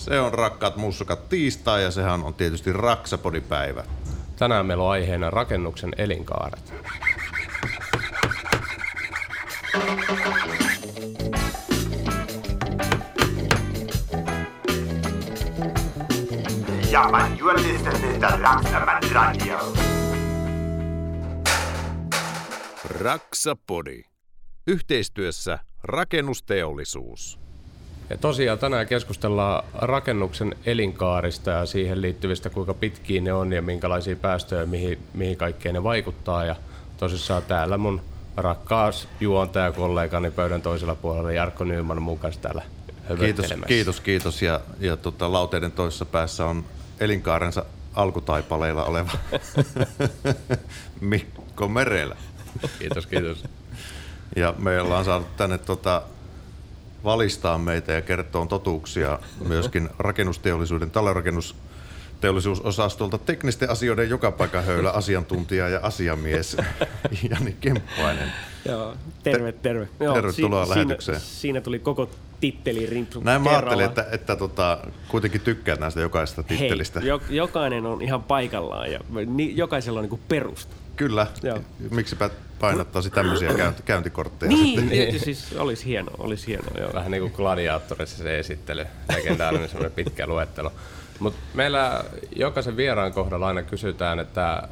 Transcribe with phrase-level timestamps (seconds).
[0.00, 3.84] Se on rakkaat mussukat tiistai ja sehän on tietysti Raksapodipäivä.
[4.36, 6.74] Tänään meillä on aiheena rakennuksen elinkaaret.
[16.90, 19.58] Ja, man, you are listening to Raksaman Radio.
[22.84, 24.02] Raksapodi.
[24.66, 27.40] Yhteistyössä rakennusteollisuus.
[28.10, 34.16] Ja tosiaan tänään keskustellaan rakennuksen elinkaarista ja siihen liittyvistä, kuinka pitkiä ne on ja minkälaisia
[34.16, 36.44] päästöjä, mihin, mihin kaikkeen ne vaikuttaa.
[36.44, 36.56] Ja
[36.96, 38.00] tosissaan täällä mun
[38.36, 42.62] rakkaas juontajakollegani pöydän toisella puolella Jarkko Nyman kanssa täällä
[43.18, 44.42] Kiitos, kiitos, kiitos.
[44.42, 46.64] Ja, ja tota, lauteiden toisessa päässä on
[47.00, 47.64] elinkaarensa
[47.94, 49.10] alkutaipaleilla oleva
[51.00, 52.16] Mikko Merelä.
[52.78, 53.44] Kiitos, kiitos.
[54.36, 56.02] Ja me ollaan saatu tänne tota,
[57.04, 59.18] valistaa meitä ja kertoa totuuksia
[59.48, 66.56] myöskin rakennusteollisuuden, talonrakennusteollisuusosastolta teknisten asioiden joka paikan höylä asiantuntija ja asiamies
[67.30, 68.32] Jani Kemppainen.
[68.64, 69.88] Joo, terve, terve.
[70.00, 71.20] Joo, Tervetuloa si- lähetykseen.
[71.20, 76.00] Siinä, siinä tuli koko titteli rimpsu Näin mä ajattelin, että, että tota, kuitenkin tykkäät näistä
[76.00, 77.00] jokaisesta tittelistä.
[77.00, 80.76] Hei, jo, jokainen on ihan paikallaan ja ni, jokaisella on niinku perusta.
[80.96, 81.26] Kyllä.
[81.42, 81.58] Joo.
[81.90, 84.88] Miksipä painottaisi tämmöisiä käynti, käyntikortteja Niin, sitten.
[84.88, 85.20] niin.
[85.20, 86.78] siis olisi hienoa, olisi hienoa.
[86.78, 86.90] Joo.
[86.94, 90.72] Vähän niin kuin gladiaattorissa se esittely, legendaarinen semmoinen pitkä luettelo.
[91.18, 92.04] Mutta meillä
[92.36, 94.68] jokaisen vieraan kohdalla aina kysytään, että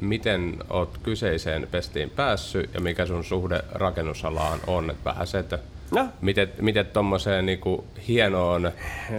[0.00, 4.90] miten oot kyseiseen pestiin päässyt ja mikä sun suhde rakennusalaan on.
[4.90, 5.58] Et vähän se, että
[5.90, 6.08] No.
[6.20, 8.72] miten, miten tuommoiseen niinku hienoon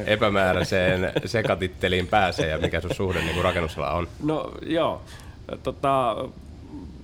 [0.05, 4.07] epämääräiseen sekatitteliin pääsee ja mikä sun suhde niinku rakennusala on.
[4.23, 5.01] No joo,
[5.63, 6.15] tota,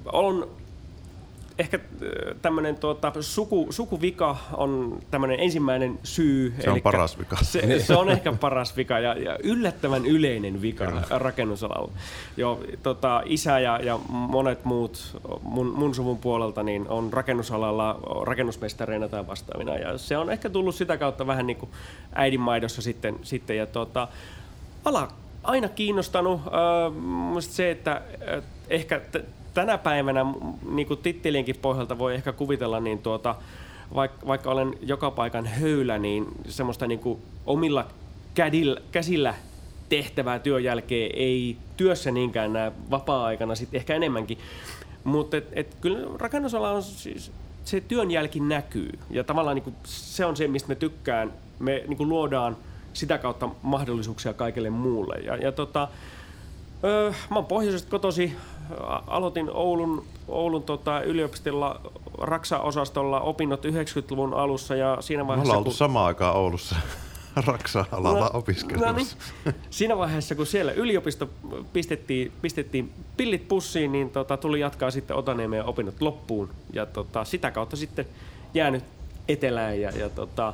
[0.06, 0.48] on
[1.60, 1.80] ehkä
[2.42, 6.54] tämmöinen tuota, suku, sukuvika on tämmöinen ensimmäinen syy.
[6.60, 7.38] Se on paras vika.
[7.42, 11.92] Se, se on ehkä paras vika ja, ja yllättävän yleinen vika rakennusalalla.
[12.38, 19.08] Jo, tota, isä ja, ja monet muut mun, mun suvun puolelta niin on rakennusalalla rakennusmestareina
[19.08, 19.76] tai vastaavina.
[19.76, 21.72] Ja se on ehkä tullut sitä kautta vähän niin kuin
[22.14, 23.16] äidinmaidossa sitten.
[23.24, 24.08] sitten ja tota,
[24.86, 25.08] ala
[25.46, 26.42] aina kiinnostanut.
[27.28, 30.26] Mielestä se, että ö, ehkä t- tänä päivänä
[30.70, 33.36] niin kuin tittelienkin pohjalta voi ehkä kuvitella, niin tuota,
[33.96, 37.88] vaikka, vaikka olen joka paikan höylä, niin semmoista niin kuin omilla
[38.34, 39.34] kädillä, käsillä
[39.90, 44.38] tehtävää työn jälkeen ei työssä niinkään näe vapaa-aikana sitten ehkä enemmänkin.
[45.04, 47.32] Mutta et, et kyllä rakennusala on siis,
[47.64, 51.34] se työn jälki näkyy ja tavallaan niin kuin se on se, mistä me tykkään.
[51.60, 52.58] Me niin kuin luodaan
[52.96, 55.16] sitä kautta mahdollisuuksia kaikille muulle.
[55.16, 55.88] Ja, ja tota,
[56.84, 58.34] öö, mä oon pohjoisesta kotosi.
[59.08, 61.82] Aloitin Oulun, Oulun tota, yliopistolla
[62.22, 65.52] Raksa-osastolla opinnot 90-luvun alussa ja siinä Me vaiheessa...
[65.52, 66.76] ollaan oltu kun- samaan aikaan Oulussa
[67.48, 68.92] Raksa-alalla opiskelussa.
[68.92, 69.08] No niin.
[69.70, 71.30] Siinä vaiheessa, kun siellä yliopisto
[71.74, 76.50] pistettiin, pistettiin pillit pussiin, niin tota, tuli jatkaa sitten Otaniemen opinnot loppuun.
[76.74, 78.06] Ja tota, sitä kautta sitten
[78.54, 78.84] jäänyt
[79.28, 80.54] etelään ja, ja tota,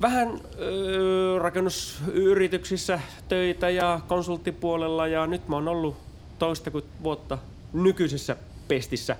[0.00, 5.96] vähän öö, rakennusyrityksissä töitä ja konsulttipuolella ja nyt mä oon ollut
[6.38, 7.38] toista kuin vuotta
[7.72, 8.36] nykyisessä
[8.68, 9.16] pestissä.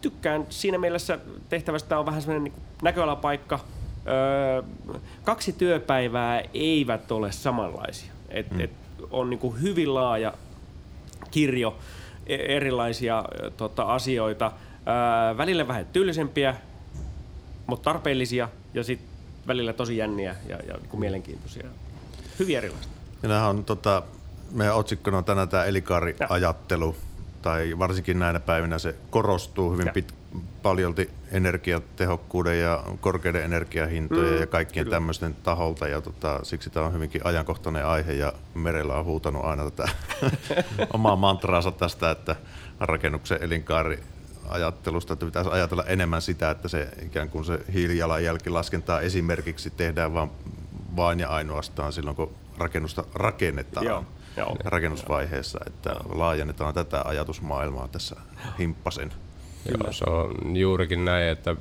[0.00, 1.18] Tykkään siinä mielessä
[1.48, 3.60] tehtävästä on vähän semmoinen niin näköalapaikka.
[4.06, 4.62] Öö,
[5.24, 8.12] kaksi työpäivää eivät ole samanlaisia.
[8.28, 8.60] Et, mm.
[8.60, 8.70] et
[9.10, 10.34] on niin kuin hyvin laaja
[11.30, 11.78] kirjo
[12.26, 13.24] e- erilaisia
[13.56, 14.52] tota, asioita.
[14.86, 16.54] Öö, välillä vähän tylsempiä,
[17.66, 19.17] mutta tarpeellisia ja sitten
[19.48, 21.68] välillä tosi jänniä ja, ja niin mielenkiintoisia.
[22.38, 22.92] Hyvin erilaista.
[23.22, 24.02] Ja on tota,
[24.52, 26.96] meidän otsikkona on tänään tämä elikaariajattelu,
[27.42, 29.92] tai varsinkin näinä päivinä se korostuu hyvin Ja.
[29.92, 30.14] pit,
[30.62, 34.96] paljolti energiatehokkuuden ja korkeiden energiahintojen Mm, ja kaikkien kyllä.
[34.96, 39.70] tämmöisten taholta, ja tota, siksi tämä on hyvinkin ajankohtainen aihe, ja Merellä on huutanut aina
[39.70, 39.88] tätä
[40.94, 42.36] omaa mantraansa tästä, että
[42.80, 44.02] rakennuksen elinkaari
[44.50, 50.14] ajattelusta, että pitäisi ajatella enemmän sitä, että se ikään kuin se hiilijalanjälki laskentaa esimerkiksi tehdään
[50.14, 50.30] vain,
[50.96, 54.04] vain ja ainoastaan silloin, kun rakennusta rakennetaan Joo,
[54.36, 54.56] joo.
[54.64, 58.16] rakennusvaiheessa, että laajennetaan tätä ajatusmaailmaa tässä
[58.58, 59.12] himppasen.
[59.68, 61.56] Joo, se on juurikin näin, että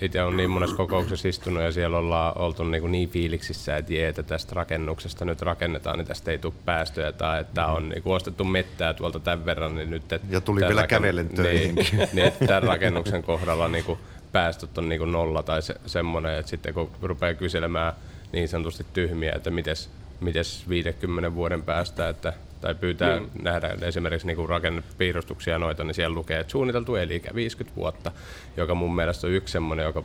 [0.00, 4.08] itse on niin monessa kokouksessa istunut ja siellä ollaan oltu niin, niin fiiliksissä, että jee,
[4.08, 8.44] että tästä rakennuksesta nyt rakennetaan, niin tästä ei tule päästöjä tai että on niin ostettu
[8.44, 10.12] mettää tuolta tämän verran, niin nyt...
[10.12, 11.98] Että Ja tuli vielä kävellen töihinkin.
[11.98, 13.98] Niin, niin, että tämän rakennuksen kohdalla niin kuin
[14.32, 17.92] päästöt on niin kuin nolla tai se, semmoinen, että sitten kun rupeaa kyselemään
[18.32, 23.26] niin sanotusti tyhmiä, että mites, mites 50 vuoden päästä, että tai pyytää mm.
[23.42, 28.12] nähdä esimerkiksi niin rakennepiirustuksia noita, niin siellä lukee, että suunniteltu elikä 50 vuotta,
[28.56, 30.02] joka mun mielestä on yksi semmoinen, joka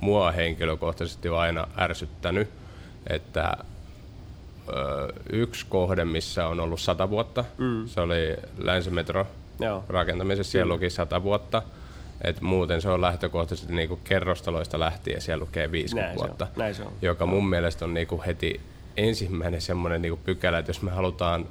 [0.00, 2.48] mua henkilökohtaisesti on aina ärsyttänyt,
[3.06, 3.56] että
[4.68, 7.44] ö, yksi kohde, missä on ollut sata vuotta.
[7.58, 7.86] Mm.
[7.86, 9.26] Se oli Länsimetro
[9.60, 9.84] Joo.
[9.88, 11.62] rakentamisessa, siellä luki sata vuotta.
[12.24, 16.46] Et muuten se on lähtökohtaisesti niinku kerrostaloista lähtien, siellä lukee 50 Näin se on, vuotta.
[16.56, 16.92] näin se on.
[17.02, 18.60] Joka mun mielestä on niinku heti
[18.96, 21.46] ensimmäinen semmoinen niinku pykälä, että jos me halutaan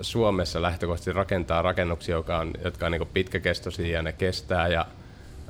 [0.00, 4.86] Suomessa lähtökohtaisesti rakentaa rakennuksia, jotka on, jotka on niinku pitkäkestoisia ja ne kestää ja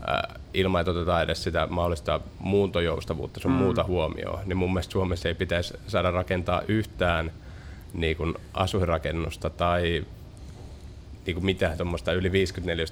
[0.09, 3.57] äh, ilman, että otetaan edes sitä mahdollista muuntojoustavuutta sun mm.
[3.57, 7.33] muuta huomioon, niin mun mielestä Suomessa ei pitäisi saada rakentaa yhtään
[7.95, 10.05] niin kuin asuinrakennusta tai
[11.27, 12.85] niin kuin mitään tuommoista yli 54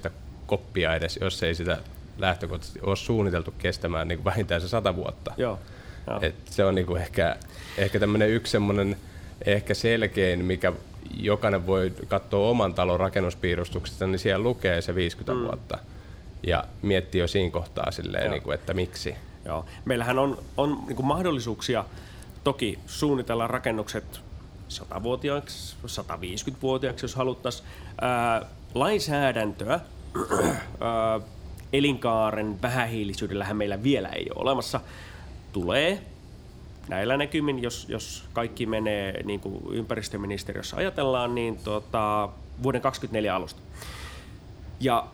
[0.45, 1.77] koppia edes, jos ei sitä
[2.17, 5.33] lähtökohtaisesti ole suunniteltu kestämään niin kuin vähintään se sata vuotta.
[5.37, 5.59] Joo.
[6.07, 6.19] Joo.
[6.21, 7.35] Et se on niinku ehkä,
[7.77, 8.97] ehkä tämmöinen yksi semmoinen
[9.45, 10.73] ehkä selkein, mikä
[11.17, 15.47] jokainen voi katsoa oman talon rakennuspiirustuksesta, niin siellä lukee se 50 mm.
[15.47, 15.77] vuotta.
[16.47, 18.31] Ja miettii jo siinä kohtaa silleen, Joo.
[18.31, 19.15] niinku, että miksi.
[19.45, 19.65] Joo.
[19.85, 21.85] Meillähän on, on niin mahdollisuuksia
[22.43, 24.21] toki suunnitella rakennukset
[24.69, 27.67] 100-vuotiaaksi, 150-vuotiaaksi, jos haluttaisiin.
[28.01, 29.73] Ää, lainsäädäntöä
[30.79, 31.19] ää,
[31.73, 34.81] elinkaaren vähähiilisyydellähän meillä vielä ei ole olemassa.
[35.53, 36.01] Tulee
[36.89, 42.29] näillä näkymin, jos, jos kaikki menee niin kuin ympäristöministeriössä ajatellaan, niin tota,
[42.63, 43.61] vuoden 2024 alusta.
[44.79, 45.07] Ja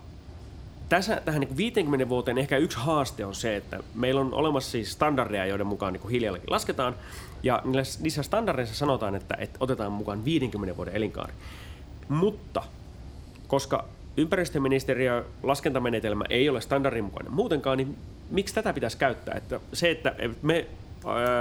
[0.90, 4.92] tässä, tähän niin 50 vuoteen ehkä yksi haaste on se, että meillä on olemassa siis
[4.92, 6.96] standardeja, joiden mukaan niin hiilijalanjälki lasketaan,
[7.44, 7.62] ja
[8.00, 11.34] niissä- standardeissa sanotaan, että, että otetaan mukaan 50 vuoden elinkaari.
[12.10, 12.64] Mutta
[13.48, 13.86] koska
[14.18, 17.98] ympäristöministeriö laskentamenetelmä ei ole standardin mukainen muutenkaan, niin
[18.30, 19.36] miksi tätä pitäisi käyttää?
[19.36, 20.68] Että se, että me,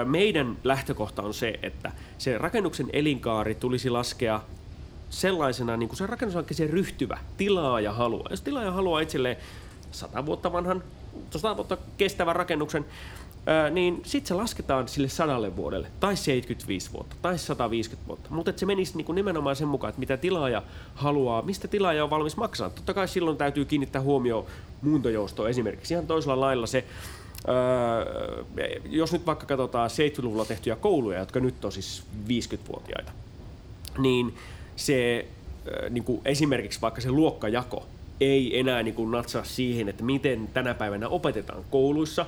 [0.04, 4.40] meidän lähtökohta on se, että se rakennuksen elinkaari tulisi laskea
[5.10, 8.26] sellaisena niin kuin se rakennushankkeeseen ryhtyvä tilaaja haluaa.
[8.30, 9.36] Jos tilaaja haluaa itselleen
[9.90, 10.82] 100 vuotta vanhan,
[11.30, 12.84] 100 vuotta kestävän rakennuksen,
[13.70, 18.30] niin sitten se lasketaan sille sadalle vuodelle, tai 75 vuotta, tai 150 vuotta.
[18.30, 20.62] Mutta se menisi niin kuin nimenomaan sen mukaan, että mitä tilaaja
[20.94, 22.74] haluaa, mistä tilaaja on valmis maksamaan.
[22.74, 24.44] Totta kai silloin täytyy kiinnittää huomioon
[24.82, 25.94] muuntojoustoon esimerkiksi.
[25.94, 26.84] Ihan toisella lailla se,
[27.48, 28.44] Öö,
[28.84, 33.12] jos nyt vaikka katsotaan 70-luvulla tehtyjä kouluja, jotka nyt on siis 50-vuotiaita,
[33.98, 34.34] niin
[34.76, 35.26] se
[35.84, 37.86] äh, niin kuin esimerkiksi vaikka se luokkajako
[38.20, 42.26] ei enää niin kuin natsaa siihen, että miten tänä päivänä opetetaan kouluissa.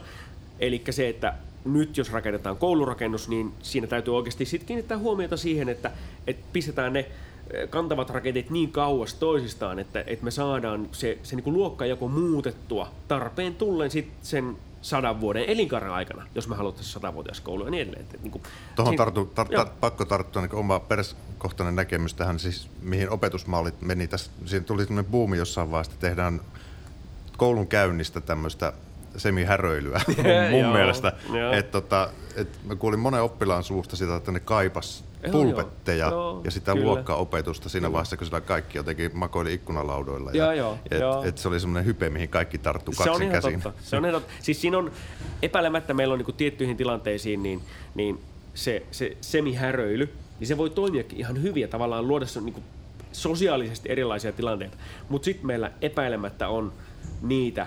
[0.61, 1.35] Eli se, että
[1.65, 5.91] nyt jos rakennetaan koulurakennus, niin siinä täytyy oikeasti sit kiinnittää huomiota siihen, että,
[6.27, 11.37] että pistetään ne äh, kantavat rakenteet niin kauas toisistaan, että, että me saadaan se, se
[11.37, 16.93] niin kuin luokkajako muutettua tarpeen tullen sit sen sadan vuoden elinkaaren aikana, jos me haluttaisiin
[16.93, 18.03] satavuotias koulu ja niin edelleen.
[18.05, 18.43] Että, niin kuin,
[18.77, 23.81] Tuohon siinä- tartu, tar, tar, pakko tarttua niin oma peruskohtainen näkemys tähän, siis mihin opetusmallit
[23.81, 24.09] meni.
[24.09, 26.41] Tässä, siinä tuli sellainen buumi jossain vaiheessa, että tehdään
[27.37, 28.73] koulun käynnistä tämmöistä
[29.17, 30.01] semihäröilyä
[30.51, 31.13] mun mielestä.
[31.53, 36.11] Et, tota, et mä kuulin monen oppilaan suusta sitä, että ne kaipas pulpetteja joo.
[36.11, 36.87] Joo, ja sitä kyllä.
[36.87, 40.31] luokkaopetusta siinä vaiheessa, kun siellä kaikki jotenkin makoili ikkunalaudoilla.
[40.31, 41.25] Joo, ja, joo, et, joo.
[41.25, 43.63] Et se oli semmoinen hype, mihin kaikki tarttu Se on kaksin ihan käsin.
[43.63, 43.83] totta.
[43.83, 44.35] Se on ihan totta.
[44.45, 44.91] Siis siinä on
[45.43, 47.61] epäilemättä meillä on niinku tiettyihin tilanteisiin niin,
[47.95, 48.21] niin
[48.55, 52.62] se, se semihäröily, niin se voi toimiakin ihan hyvin ja tavallaan luoda se niinku
[53.12, 54.77] sosiaalisesti erilaisia tilanteita.
[55.09, 56.73] Mutta sitten meillä epäilemättä on
[57.23, 57.67] niitä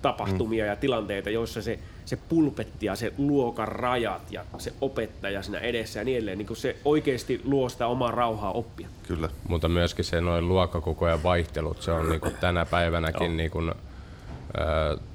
[0.00, 0.68] opetustapahtumia mm.
[0.68, 6.00] ja tilanteita, joissa se, se pulpetti ja se luokan rajat ja se opettaja siinä edessä
[6.00, 8.88] ja niin edelleen, niin se oikeasti luo sitä omaa rauhaa oppia.
[9.08, 9.28] Kyllä.
[9.48, 13.72] Mutta myöskin se noin luokkakokojen vaihtelut, se on niinku tänä päivänäkin niinku, ö,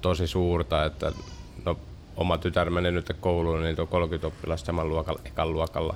[0.02, 1.12] tosi suurta, että
[1.66, 1.78] no,
[2.18, 5.96] oma tytär meni nyt kouluun, niin tuo 30 oppilasta saman luokalla, ekan luokalla.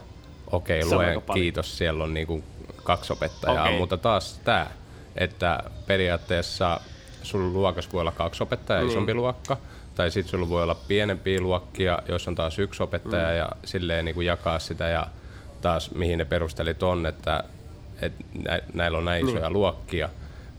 [0.51, 2.43] Okei, on luen, kiitos, siellä on niinku
[2.83, 3.77] kaksi opettajaa, Okei.
[3.77, 4.67] mutta taas tämä,
[5.15, 6.81] että periaatteessa
[7.23, 8.91] sulla luokas voi olla kaksi opettajaa, Niin.
[8.91, 9.57] isompi luokka,
[9.95, 13.35] tai sitten sulla voi olla pienempiä luokkia, joissa on taas yksi opettaja Mm.
[13.37, 15.07] ja silleen niin kuin jakaa sitä ja
[15.61, 17.43] taas mihin ne perustelit on, että,
[18.01, 20.09] että nä, näillä on näin isoja luokkia.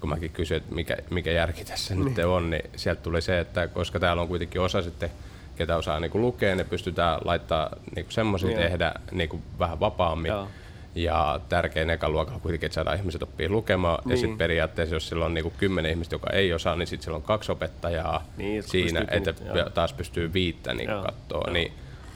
[0.00, 3.68] Kun mäkin kysyin, että mikä, mikä järki tässä nyt on, niin sieltä tuli se, että
[3.68, 5.10] koska täällä on kuitenkin osa sitten,
[5.56, 8.60] ketä osaa niin kuin lukea, ne pystytään laittaa niin semmoisia Joo.
[8.60, 10.28] tehdä niin kuin vähän vapaammin.
[10.28, 10.48] Joo.
[10.94, 13.98] Ja tärkein eka luokalla on kuitenkin, että saadaan ihmiset oppii lukemaan.
[14.04, 14.10] Niin.
[14.10, 17.16] Ja sitten periaatteessa, jos sillä on niinku kymmenen ihmistä, joka ei osaa, niin sitten sillä
[17.16, 19.70] on kaksi opettajaa Niin, siinä, pystyy että joo.
[19.70, 21.50] taas pystyy viittä niin katsoa.
[21.52, 21.72] Niin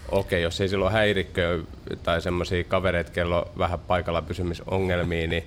[0.09, 1.59] okei, jos ei silloin häirikköä
[2.02, 5.45] tai semmoisia kavereita, kello on vähän paikalla pysymisongelmia, niin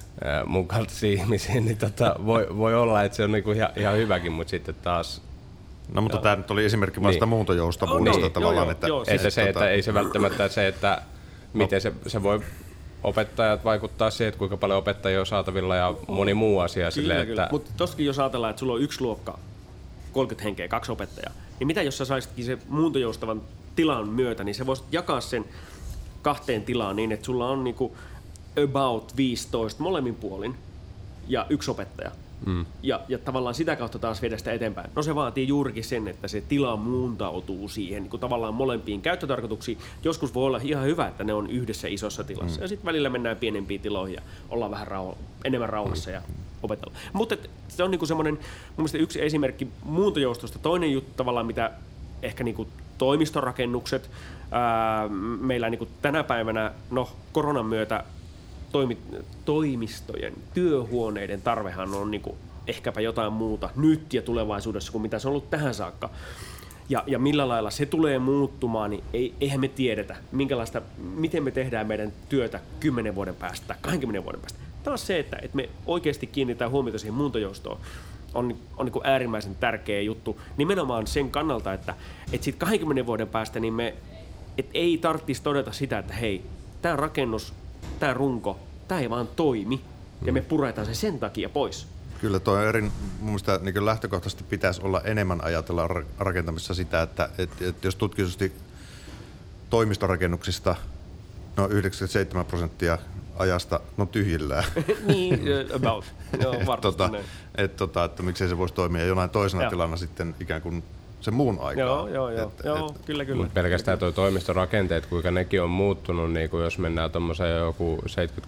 [0.46, 4.32] mun kaltaisia ihmisiä, niin tota, voi, voi olla, että se on niinku ihan, ihan hyväkin,
[4.32, 5.22] mutta sitten taas
[5.94, 7.28] No mutta tämä nyt oli esimerkki vasta Niin.
[7.28, 8.56] muuntojoustavuudesta Niin, tavallaan.
[8.56, 11.02] joo, joo, että, joo, Että Siis, se, että tota- ei se välttämättä se, että
[11.52, 12.40] miten se, se voi
[13.04, 17.26] opettajat vaikuttaa siihen, että kuinka paljon opettajia on saatavilla ja moni muu asia Kyllä, silleen,
[17.26, 17.42] kyllä.
[17.42, 19.38] että Mutta tostakin jos ajatellaan, että sulla on yksi luokka,
[20.12, 23.42] 30 henkeä, kaksi opettajaa, niin mitä jos sä saisitkin se muuntojoustavan
[23.76, 25.44] tilan myötä, niin sä voisit jakaa sen
[26.22, 27.96] kahteen tilaan niin, että sulla on niinku
[28.64, 30.54] about 15 molemmin puolin
[31.28, 32.10] ja yksi opettaja.
[32.46, 32.66] Mm.
[32.82, 34.90] Ja, ja tavallaan sitä kautta taas viedä sitä eteenpäin.
[34.96, 39.78] No se vaatii juurikin sen, että se tila muuntautuu siihen niin kuin tavallaan molempiin käyttötarkoituksiin.
[40.04, 42.58] Joskus voi olla ihan hyvä, että ne on yhdessä isossa tilassa.
[42.58, 42.62] Mm.
[42.62, 46.14] Ja sitten välillä mennään pienempiin tiloihin ja ollaan vähän rauha, enemmän rauhassa mm.
[46.14, 46.22] ja
[46.62, 46.94] opetella.
[47.12, 47.36] Mutta
[47.68, 48.42] se on niin semmoinen, mun
[48.76, 50.58] mielestä yksi esimerkki muuntojoustosta.
[50.58, 51.70] Toinen juttu tavallaan, mitä
[52.22, 52.68] ehkä niin kuin
[52.98, 54.10] toimistorakennukset,
[54.50, 55.08] ää,
[55.40, 58.04] meillä niin kuin tänä päivänä, no koronan myötä
[58.72, 58.98] toimi,
[59.44, 62.36] toimistojen, työhuoneiden tarvehan on niin kuin
[62.66, 66.10] ehkäpä jotain muuta nyt ja tulevaisuudessa kuin mitä se on ollut tähän saakka.
[66.88, 71.50] Ja, ja millä lailla se tulee muuttumaan, niin ei, eihän me tiedetä, minkälaista, miten me
[71.50, 74.58] tehdään meidän työtä 10 vuoden päästä tai 20 vuoden päästä.
[74.82, 77.80] Taas se, että, että me oikeasti kiinnitetään huomiota siihen muuntojoustoon,
[78.34, 80.40] on, on niin kuin äärimmäisen tärkeä juttu.
[80.56, 81.94] Nimenomaan sen kannalta, että,
[82.32, 83.94] että sitten 20 vuoden päästä niin me
[84.58, 86.42] et ei tarvitsisi todeta sitä, että hei,
[86.82, 87.54] tämä rakennus
[88.00, 89.80] tämä runko, tämä ei vaan toimi,
[90.22, 91.86] ja me puretaan se sen takia pois.
[92.20, 95.88] Kyllä tuo eri, mun mielestä niin lähtökohtaisesti pitäisi olla enemmän ajatella
[96.18, 98.52] rakentamisessa sitä, että, että, että jos tutkitusti
[99.70, 100.76] toimistorakennuksista
[101.56, 102.98] no 97 prosenttia
[103.36, 104.64] ajasta no tyhjillään.
[105.06, 105.40] niin,
[105.74, 106.04] about.
[106.42, 107.10] Joo, varmasti tota,
[107.54, 110.84] et, tota, että miksei se voisi toimia jonain toisena tilana sitten ikään kuin
[111.20, 111.84] se muun aikaa.
[111.84, 112.48] Joo, joo, joo.
[112.48, 113.42] Et, joo et, kyllä, kyllä.
[113.42, 118.02] Mut pelkästään tuo toimistorakenteet, kuinka nekin on muuttunut, niin kuin jos mennään tuommoiseen joku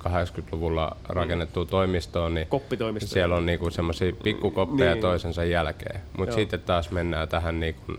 [0.07, 2.49] 70-80-luvulla rakennettuun toimistoon, niin
[2.99, 5.03] siellä on niinku semmoisia pikkukoppeja niin.
[5.03, 6.01] toisensa jälkeen.
[6.19, 7.99] Mutta sitten taas mennään tähän niinku, öö,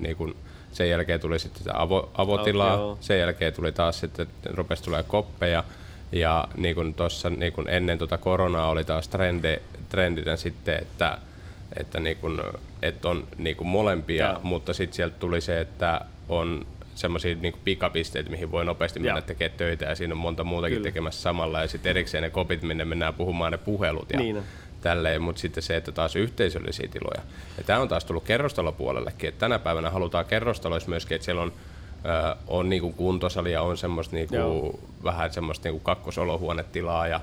[0.00, 0.30] niinku,
[0.72, 5.64] sen jälkeen tuli sitten avo, avotilaa, oh, sen jälkeen tuli taas sitten, rupesi tulee koppeja,
[6.12, 11.18] ja niin kuin tuossa niin kuin ennen tuota koronaa oli taas trendi, trendinä sitten, että
[11.80, 12.42] että, niin kun,
[12.82, 14.40] että on niin kun molempia, ja.
[14.42, 19.58] mutta sitten sieltä tuli se, että on semmoisia niin pikapisteitä, mihin voi nopeasti mennä tekemään
[19.58, 20.88] töitä ja siinä on monta muutakin Kyllä.
[20.88, 24.42] tekemässä samalla ja sitten erikseen ne kopit, minne mennään puhumaan ne puhelut ja niin
[24.80, 27.22] tälleen, mutta sitten se, että taas yhteisöllisiä tiloja.
[27.58, 31.52] Ja tämä on taas tullut kerrostalopuolellekin, että tänä päivänä halutaan kerrostaloissa myöskin, että siellä on
[32.46, 37.20] on niinku kuntosali ja on semmoista niinku, vähän semmoista niinku kakkosolohuonetilaa ja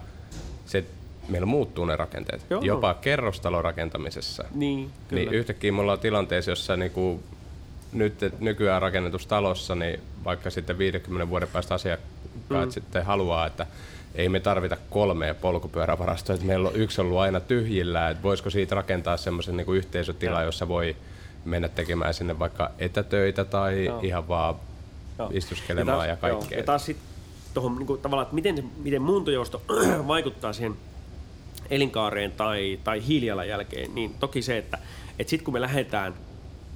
[0.66, 0.86] se
[1.28, 2.46] meillä muuttuu ne rakenteet.
[2.50, 2.62] Joo.
[2.62, 4.44] Jopa kerrostalorakentamisessa.
[4.44, 5.22] Niin, niin kyllä.
[5.22, 7.24] Niin yhtäkkiä me ollaan tilanteessa, jossa niinku
[7.94, 12.72] nyt nykyään rakennetussa talossa, niin vaikka sitten 50 vuoden päästä asiakkaat mm.
[12.72, 13.66] sitten haluaa, että
[14.16, 18.76] ei me tarvita kolmea polkupyörävarastoa, että meillä on yksi ollut aina tyhjillä, että voisiko siitä
[18.76, 20.46] rakentaa semmoisen niin yhteisötila, ja.
[20.46, 20.96] jossa voi
[21.46, 24.00] mennä tekemään sinne vaikka etätöitä tai Joo.
[24.04, 24.56] ihan vaan
[25.20, 25.30] Joo.
[25.34, 26.58] istuskelemaan ja, taas, ja kaikkea.
[26.58, 27.08] Ja taas sitten
[27.54, 29.62] tuohon niin tavallaan, että miten, miten muuntojousto
[30.08, 30.76] vaikuttaa siihen
[31.76, 34.78] elinkaareen tai, tai hiilijalanjälkeen, niin toki se, että,
[35.20, 36.14] että sitten kun me lähdetään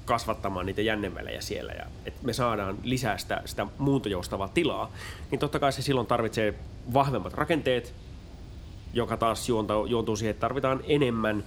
[0.04, 4.92] kasvattamaan niitä jännemälejä siellä ja että me saadaan lisää sitä, sitä muuntojoustavaa tilaa,
[5.30, 6.54] niin totta kai se silloin tarvitsee
[6.94, 7.94] vahvemmat rakenteet,
[8.94, 9.48] joka taas
[9.88, 11.44] juontuu siihen, että tarvitaan enemmän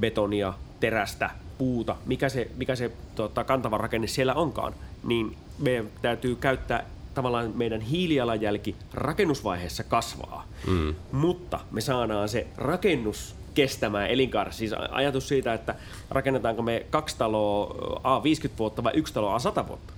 [0.00, 6.36] betonia, terästä, puuta, mikä se, mikä se tota, kantava rakenne siellä onkaan, niin meidän täytyy
[6.36, 6.84] käyttää
[7.18, 10.94] tavallaan meidän hiilijalanjälki rakennusvaiheessa kasvaa, mm.
[11.12, 14.58] mutta me saadaan se rakennus kestämään elinkaaressa.
[14.58, 15.74] Siis ajatus siitä, että
[16.10, 19.92] rakennetaanko me kaksi taloa A 50 vuotta vai yksi talo A 100 vuotta.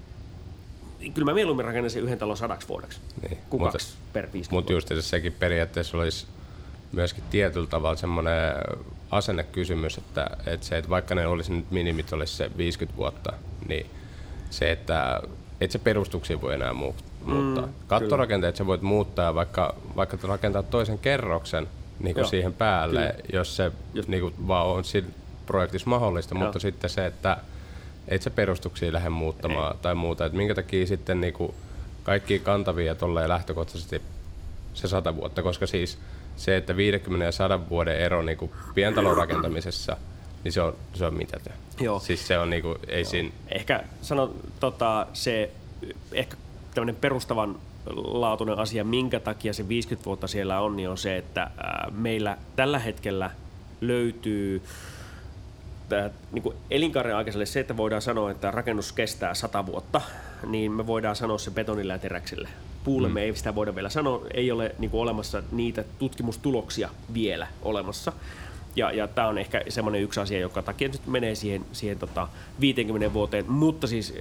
[1.14, 4.54] Kyllä mä mieluummin rakennan sen yhden talon sadaksi vuodeksi, niin, kuin mutta, kaksi per 50
[4.54, 6.26] Mutta just sekin periaatteessa olisi
[6.92, 8.54] myöskin tietyllä tavalla semmoinen
[9.10, 13.32] asennekysymys, että, että se, että vaikka ne olisi nyt minimit olisi se 50 vuotta,
[13.68, 13.86] niin
[14.50, 15.20] se, että
[15.60, 17.09] et se perustuksia voi enää muuttaa.
[17.26, 23.28] Mm, Kattorakenteet sä voit muuttaa vaikka, vaikka rakentaa toisen kerroksen niin kuin siihen päälle, kyllä.
[23.32, 23.72] jos se
[24.06, 25.08] niin kuin, vaan on siinä
[25.46, 26.44] projektissa mahdollista, Joo.
[26.44, 27.36] mutta sitten se, että
[28.08, 29.78] et se perustuksia lähde muuttamaan Ei.
[29.82, 30.26] tai muuta.
[30.26, 31.54] Et minkä takia sitten niin kuin,
[32.02, 34.02] kaikki kantavia tolleen lähtökohtaisesti
[34.74, 35.98] se sata vuotta, koska siis
[36.36, 39.96] se, että 50 ja 100 vuoden ero niin kuin pientalon rakentamisessa,
[40.44, 41.52] niin se on, se on mitätön.
[41.80, 42.00] Joo.
[42.00, 43.10] Siis se on niinku, ei Joo.
[43.10, 43.30] siinä...
[43.48, 45.50] Ehkä sanon, tota, se
[46.12, 46.36] ehkä
[46.80, 47.56] tämmöinen perustavan
[47.96, 51.50] laatuinen asia, minkä takia se 50 vuotta siellä on, niin on se, että
[51.90, 53.30] meillä tällä hetkellä
[53.80, 54.62] löytyy
[56.32, 60.00] niin kuin elinkaaren aikaiselle se, että voidaan sanoa, että rakennus kestää 100 vuotta,
[60.46, 62.48] niin me voidaan sanoa se betonilla ja teräkselle.
[62.84, 63.14] Puulle mm.
[63.14, 68.12] me ei sitä voida vielä sanoa, ei ole niin kuin olemassa niitä tutkimustuloksia vielä olemassa.
[68.76, 72.28] Ja, ja tämä on ehkä semmoinen yksi asia, joka takia nyt menee siihen, siihen tota
[72.60, 73.50] 50 vuoteen.
[73.50, 74.14] Mutta siis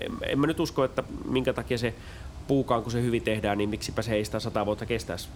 [0.00, 1.94] en, en mä nyt usko, että minkä takia se
[2.48, 5.28] puukaan, kun se hyvin tehdään, niin miksipä se ei sitä sata vuotta kestäisi.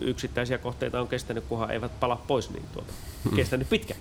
[0.00, 2.92] Yksittäisiä kohteita on kestänyt, kunhan eivät pala pois, niin tuota,
[3.24, 3.36] hmm.
[3.36, 4.00] kestänyt pitkään.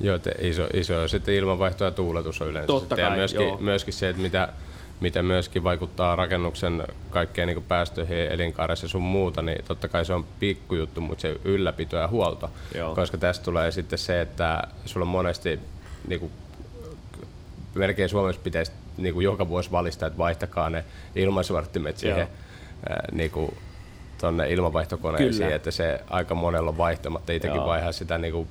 [0.00, 2.66] Joo, te iso, iso sitten ilmanvaihto ja tuuletus on yleensä.
[2.66, 2.96] Totta sitten.
[2.96, 4.48] kai, ja myöskin, myöskin se, että mitä,
[5.04, 10.26] mitä myöskin vaikuttaa rakennuksen kaikkeen niin päästöihin, elinkaaressa sun muuta, niin totta kai se on
[10.40, 12.50] pikkujuttu, mutta se ylläpito ja huolto.
[12.74, 12.94] Joo.
[12.94, 15.60] Koska tästä tulee sitten se, että sulla on monesti
[16.08, 16.32] niin kuin,
[17.74, 20.84] melkein Suomessa pitäisi niin kuin joka vuosi valistaa, että vaihtakaa ne
[21.16, 22.28] ilmaisuarttimet siihen
[23.12, 23.56] niin kuin,
[24.20, 25.56] tonne ilmavaihtokoneisiin, Kyllä.
[25.56, 27.32] että se aika monella on vaihtomatta.
[27.32, 28.48] Itsekin vaihaa sitä niin kuin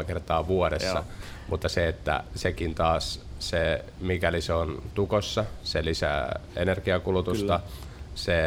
[0.00, 0.86] 2-3 kertaa vuodessa.
[0.86, 1.04] Joo.
[1.48, 7.60] Mutta se, että sekin taas, se, mikäli se on tukossa, se lisää energiakulutusta, Kyllä.
[8.14, 8.42] se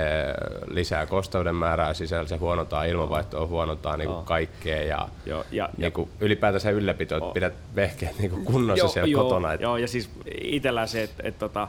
[0.68, 6.26] lisää kosteuden määrää sisällä, se huonontaa ilmanvaihtoa, huonontaa niinku kaikkea ja, joo, ja, niinku ja
[6.26, 9.54] ylipäätänsä ylläpito, että pidät vehkeet niinku kunnossa joo, siellä joo, kotona.
[9.54, 9.64] Että...
[9.64, 10.10] Joo, ja siis
[10.42, 11.68] itsellä se, että et, tota,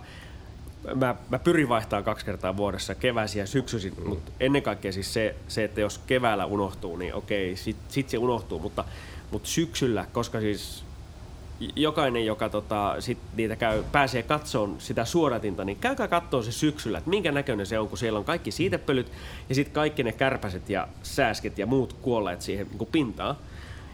[0.94, 4.08] mä, mä pyrin vaihtaa kaksi kertaa vuodessa keväisiä ja syksyisin, mm.
[4.08, 8.18] mutta ennen kaikkea siis se, se, että jos keväällä unohtuu, niin okei, sit, sit se
[8.18, 8.84] unohtuu, mutta,
[9.30, 10.87] mutta syksyllä, koska siis
[11.76, 16.98] jokainen, joka tota, sit niitä käy, pääsee katsoon sitä suoratinta, niin käykää katsoa se syksyllä,
[16.98, 19.12] että minkä näköinen se on, kun siellä on kaikki siitepölyt
[19.48, 23.36] ja sitten kaikki ne kärpäset ja sääsket ja muut kuolleet siihen niin pintaan.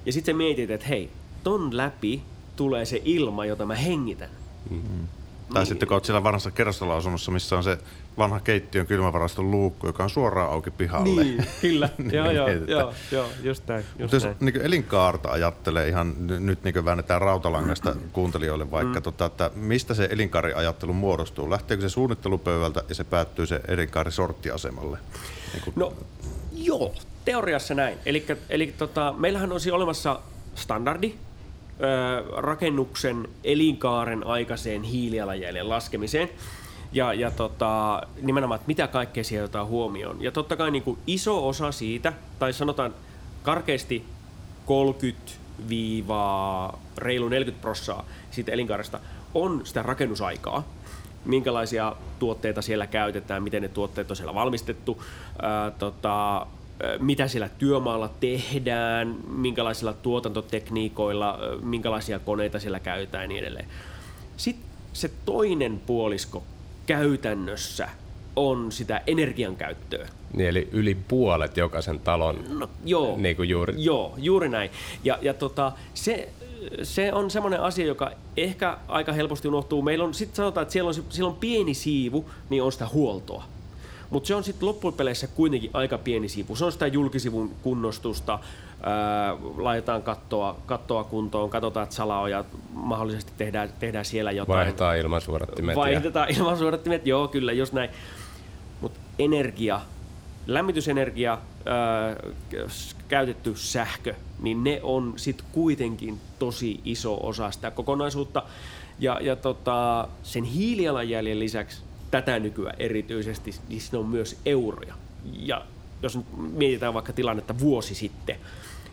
[0.06, 1.11] Ja sitten mietit, että hei,
[1.44, 2.23] ton läpi
[2.56, 4.30] tulee se ilma, jota mä hengitän.
[4.71, 5.09] Mm-hmm.
[5.52, 5.66] Tai niin.
[5.66, 7.78] sitten kun olet siellä vanhassa kerrostaloasunnossa, missä on se
[8.18, 11.24] vanha keittiön kylmävaraston luukku, joka on suoraan auki pihalle.
[11.24, 11.88] Niin, kyllä.
[12.12, 13.84] joo, joo, joo, joo, just näin.
[13.98, 14.36] Just jos näin.
[14.40, 19.02] Niin elinkaarta ajattelee ihan, nyt niin väännetään rautalangasta kuuntelijoille vaikka, mm.
[19.02, 21.50] tota, että mistä se elinkaariajattelu muodostuu?
[21.50, 24.98] Lähteekö se suunnittelupöydältä ja se päättyy se elinkaarisorttiasemalle?
[25.52, 25.74] Niin kuin...
[25.76, 25.92] No
[26.52, 27.98] joo, teoriassa näin.
[28.06, 30.20] Eli, eli tota, meillähän on siis olemassa
[30.54, 31.14] standardi,
[32.37, 36.31] rakennuksen elinkaaren aikaiseen hiilijalanjäljen laskemiseen.
[36.93, 40.23] Ja, ja tota, nimenomaan, että mitä kaikkea siellä otetaan huomioon.
[40.23, 42.95] Ja totta kai niin kuin iso osa siitä, tai sanotaan
[43.43, 44.04] karkeasti
[44.66, 49.00] 30-reilu 40 prossaa siitä elinkaaresta,
[49.35, 50.64] on sitä rakennusaikaa.
[51.25, 55.02] Minkälaisia tuotteita siellä käytetään, miten ne tuotteet on siellä valmistettu.
[55.43, 56.47] Ää, tota,
[56.99, 63.67] mitä siellä työmaalla tehdään, minkälaisilla tuotantotekniikoilla, minkälaisia koneita siellä käytetään ja niin edelleen.
[64.37, 66.43] Sitten se toinen puolisko
[66.87, 67.89] käytännössä
[68.37, 70.08] on sitä energian käyttöä.
[70.32, 73.75] Niin, eli yli puolet jokaisen talon no, joo, niin kuin juuri.
[73.76, 74.71] Joo, juuri näin.
[75.04, 76.28] Ja, ja tota, se,
[76.82, 79.82] se on semmoinen asia, joka ehkä aika helposti unohtuu.
[79.82, 83.45] Meillä on, sitten sanotaan, että siellä on, siellä on pieni siivu, niin on sitä huoltoa.
[84.14, 86.56] Mutta se on sitten loppupeleissä kuitenkin aika pieni siivu.
[86.56, 88.38] Se on sitä julkisivun kunnostusta,
[88.82, 94.56] ää, laitetaan kattoa, kattoa kuntoon, katsotaan, että salaoja mahdollisesti tehdään, tehdään siellä jotain.
[94.56, 95.76] Vaihdetaan ilmansuodattimet.
[95.76, 96.36] Vaihdetaan ja...
[96.36, 97.90] ilmansuodattimet, joo kyllä, just näin.
[98.80, 99.80] Mutta energia,
[100.46, 102.16] lämmitysenergia, ää,
[103.08, 108.42] käytetty sähkö, niin ne on sitten kuitenkin tosi iso osa sitä kokonaisuutta.
[108.98, 111.82] Ja, ja tota, sen hiilijalanjäljen lisäksi
[112.14, 114.94] tätä nykyään erityisesti, niin siinä on myös euroja.
[115.32, 115.62] Ja
[116.02, 118.36] jos nyt mietitään vaikka tilannetta vuosi sitten,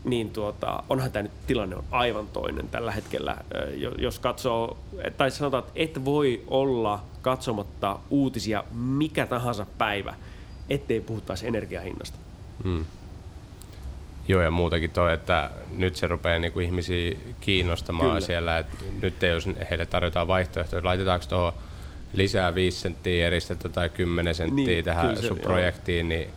[0.04, 3.38] niin tuota, onhan tämä nyt tilanne on aivan toinen tällä hetkellä.
[3.98, 4.78] Jos katsoo,
[5.18, 10.16] tai sanotaan, että et voi olla katsomatta uutisia mikä tahansa päivä,
[10.70, 12.18] ettei puhuttaisi energiahinnasta.
[12.64, 12.86] Hmm.
[14.28, 18.22] Joo, ja muutakin toi, että nyt se rupeaa niinku ihmisiä kiinnostamaan Kyllä.
[18.22, 21.54] siellä, että nyt jos heille tarjotaan vaihtoehtoja, laitetaanko tuohon
[22.14, 25.46] lisää 5 senttiä eristettä tai 10 senttiä niin, tähän sun joo.
[25.46, 26.30] projektiin, niin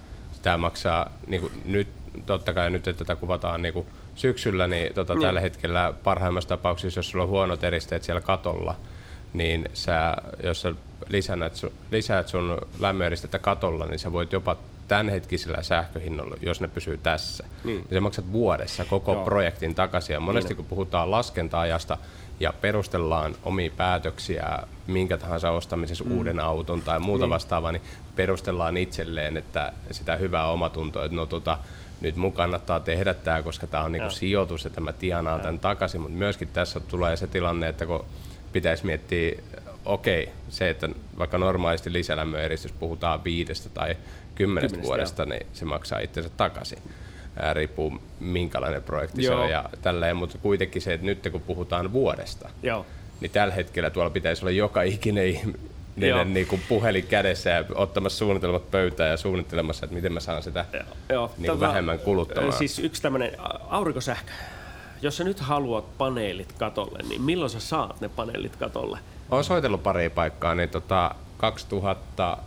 [0.43, 1.89] tämä maksaa niin kuin nyt,
[2.27, 5.23] totta kai nyt, että tätä kuvataan niin kuin syksyllä, niin tota, niin.
[5.23, 8.77] tällä hetkellä parhaimmassa tapauksessa, jos sulla on huonot eristeet siellä katolla,
[9.33, 10.75] niin sä, jos sä
[11.09, 14.57] lisänät, lisäät sun lämmöeristettä katolla, niin sä voit jopa
[14.89, 19.25] tämänhetkisellä sähköhinnolla, jos ne pysyy tässä, niin, niin sä maksat vuodessa koko Joo.
[19.25, 20.15] projektin takaisin.
[20.15, 20.57] Ja monesti niin.
[20.57, 21.99] kun puhutaan laskenta-ajasta,
[22.41, 26.13] ja perustellaan omia päätöksiä minkä tahansa ostamisessa mm.
[26.13, 27.31] uuden auton tai muuta niin.
[27.31, 27.83] vastaavaa, niin
[28.17, 31.59] perustellaan itselleen, että sitä hyvää omatuntoa, että no tota,
[32.01, 36.01] nyt mun kannattaa tehdä tämä, koska tämä on niinku sijoitus, että mä tienaan tämän takaisin,
[36.01, 38.05] mutta myöskin tässä tulee se tilanne, että kun
[38.53, 39.33] pitäisi miettiä,
[39.85, 43.97] okei, okay, se, että vaikka normaalisti lisälämmöeristys puhutaan viidestä tai
[44.35, 45.31] kymmenestä vuodesta, joo.
[45.31, 46.79] niin se maksaa itsensä takaisin
[47.53, 49.37] riippuu minkälainen projekti Joo.
[49.37, 52.87] se on ja tälleen, mutta kuitenkin se, että nyt kun puhutaan vuodesta, Joo.
[53.21, 58.19] niin tällä hetkellä tuolla pitäisi olla joka ikinen ihminen niin kuin puhelin kädessä ja ottamassa
[58.19, 60.65] suunnitelmat pöytään ja suunnittelemassa, että miten mä saan sitä
[61.09, 61.31] Joo.
[61.39, 62.53] Niin tota, vähemmän kuluttamaan.
[62.53, 63.33] Siis yksi tämmöinen
[63.69, 64.33] aurinkosähkö.
[65.03, 68.99] Jos sä nyt haluat paneelit katolle, niin milloin sä saat ne paneelit katolle?
[69.31, 72.39] Olen soitellut pari paikkaa, niin tota 2000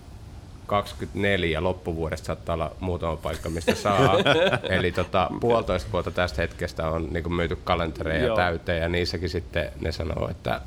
[0.68, 4.18] 24 loppuvuodesta saattaa olla muutama paikka, mistä saa.
[4.70, 8.36] Eli tota, puolitoista vuotta tästä hetkestä on niin myyty kalentereja Joo.
[8.36, 10.62] täyteen ja niissäkin sitten ne sanoo, että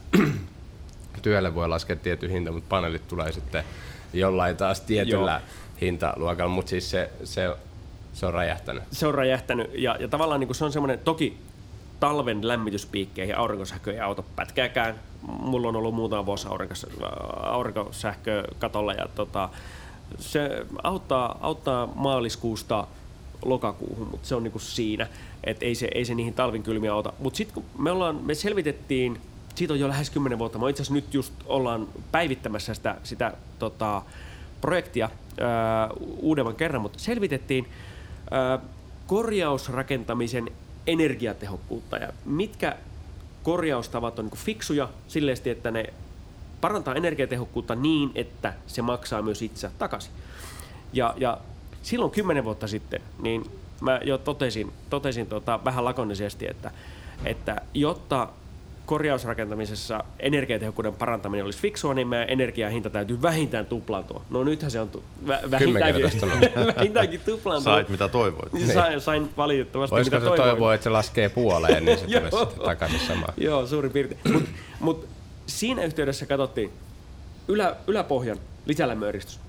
[1.23, 3.65] työlle voi laskea tietty hinta, mutta paneelit tulee sitten
[4.13, 5.41] jollain taas tietyllä Joo.
[5.81, 7.57] hintaluokalla, mutta siis se, se,
[8.13, 8.83] se on räjähtänyt.
[8.93, 11.39] Se on räjähtänyt ja, ja tavallaan niin kuin se on semmoinen, toki
[12.01, 14.95] talven lämmityspiikkeihin aurinkosähkö ei auta pätkääkään.
[15.23, 16.49] Mulla on ollut muutama vuosi
[17.37, 19.49] aurinkosähkö katolla ja tota,
[20.19, 22.87] se auttaa, auttaa maaliskuusta
[23.45, 25.07] lokakuuhun, mutta se on niinku siinä,
[25.45, 27.13] että ei se, ei se niihin talvin kylmiä auta.
[27.19, 29.21] Mutta sitten kun me, ollaan, me selvitettiin,
[29.55, 34.03] siitä on jo lähes 10 vuotta, me itse nyt just ollaan päivittämässä sitä, sitä tota,
[34.61, 37.69] projektia ää, uudemman kerran, mutta selvitettiin
[38.31, 38.59] ää,
[39.07, 40.51] korjausrakentamisen
[40.87, 42.77] energiatehokkuutta ja mitkä
[43.43, 45.85] korjaustavat on niin fiksuja silleesti, että ne
[46.61, 50.13] parantaa energiatehokkuutta niin, että se maksaa myös itse takaisin.
[50.93, 51.39] Ja, ja
[51.83, 56.71] silloin kymmenen vuotta sitten, niin mä jo totesin, totesin tota, vähän lakonisesti, että,
[57.25, 58.29] että jotta
[58.87, 64.23] korjausrakentamisessa energiatehokkuuden parantaminen olisi fiksua, niin meidän energiahinta täytyy vähintään tuplaantua.
[64.31, 66.05] No nythän se on tu- vä- vähintäänkin,
[66.77, 67.73] vähintäänkin tuplaantua.
[67.73, 68.53] Sait mitä toivoit.
[68.53, 68.73] Niin.
[68.73, 70.51] Sain, sain valitettavasti Voisiko mitä se toivoin.
[70.51, 73.35] toivoa, että se laskee puoleen, niin se tulee sitten takaisin samaan.
[73.37, 74.21] Joo, suurin piirtein.
[74.33, 75.09] Mutta mut
[75.51, 76.73] siinä yhteydessä katsottiin
[77.49, 79.41] ylä, yläpohjan lisälämmöeristys.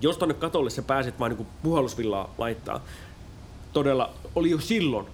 [0.00, 2.80] Jos tonne katolle sä pääset vain niin puhallusvillaa laittaa,
[3.72, 5.06] todella, oli jo silloin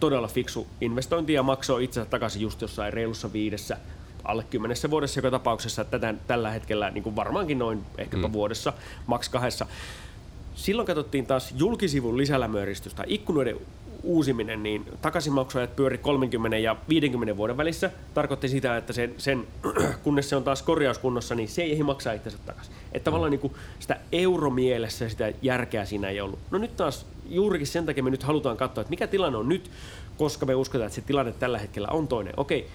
[0.00, 3.76] todella fiksu investointi ja maksoi itsensä takaisin just jossain reilussa viidessä,
[4.24, 8.32] alle kymmenessä vuodessa joka tapauksessa, tätä, tällä hetkellä niin kuin varmaankin noin ehkäpä mm.
[8.32, 8.72] vuodessa,
[9.06, 9.66] maks kahdessa.
[10.54, 13.56] Silloin katsottiin taas julkisivun lisälämmöeristystä, ikkunoiden
[14.02, 17.90] uusiminen, niin takaisinmaksuajat pyöri 30 ja 50 vuoden välissä.
[18.14, 19.46] Tarkoitti sitä, että sen, sen
[20.04, 22.74] kunnes se on taas korjauskunnossa, niin se ei maksaa itsensä takaisin.
[22.92, 26.38] Että tavallaan niin kuin sitä euromielessä sitä järkeä siinä ei ollut.
[26.50, 29.70] No nyt taas juurikin sen takia me nyt halutaan katsoa, että mikä tilanne on nyt,
[30.18, 32.34] koska me uskotaan, että se tilanne tällä hetkellä on toinen.
[32.36, 32.68] Okei,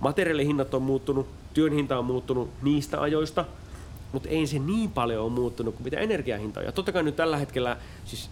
[0.00, 3.44] materiaalihinnat on muuttunut, työn hinta on muuttunut niistä ajoista,
[4.12, 6.66] mutta ei se niin paljon ole muuttunut kuin mitä energiahinta on.
[6.66, 8.30] Ja totta kai nyt tällä hetkellä, siis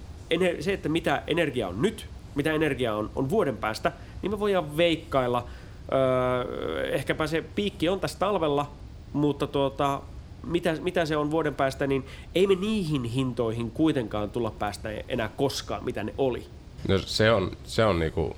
[0.61, 2.07] se, että mitä energia on nyt,
[2.38, 5.46] mitä energiaa on, on vuoden päästä, niin me voidaan veikkailla.
[5.92, 8.70] Öö, ehkäpä se piikki on tässä talvella,
[9.12, 10.01] mutta tuota,
[10.44, 15.31] mitä, mitä se on vuoden päästä, niin ei me niihin hintoihin kuitenkaan tulla päästä enää
[15.37, 16.46] koskaan, mitä ne oli.
[16.88, 18.37] No se on, se on niinku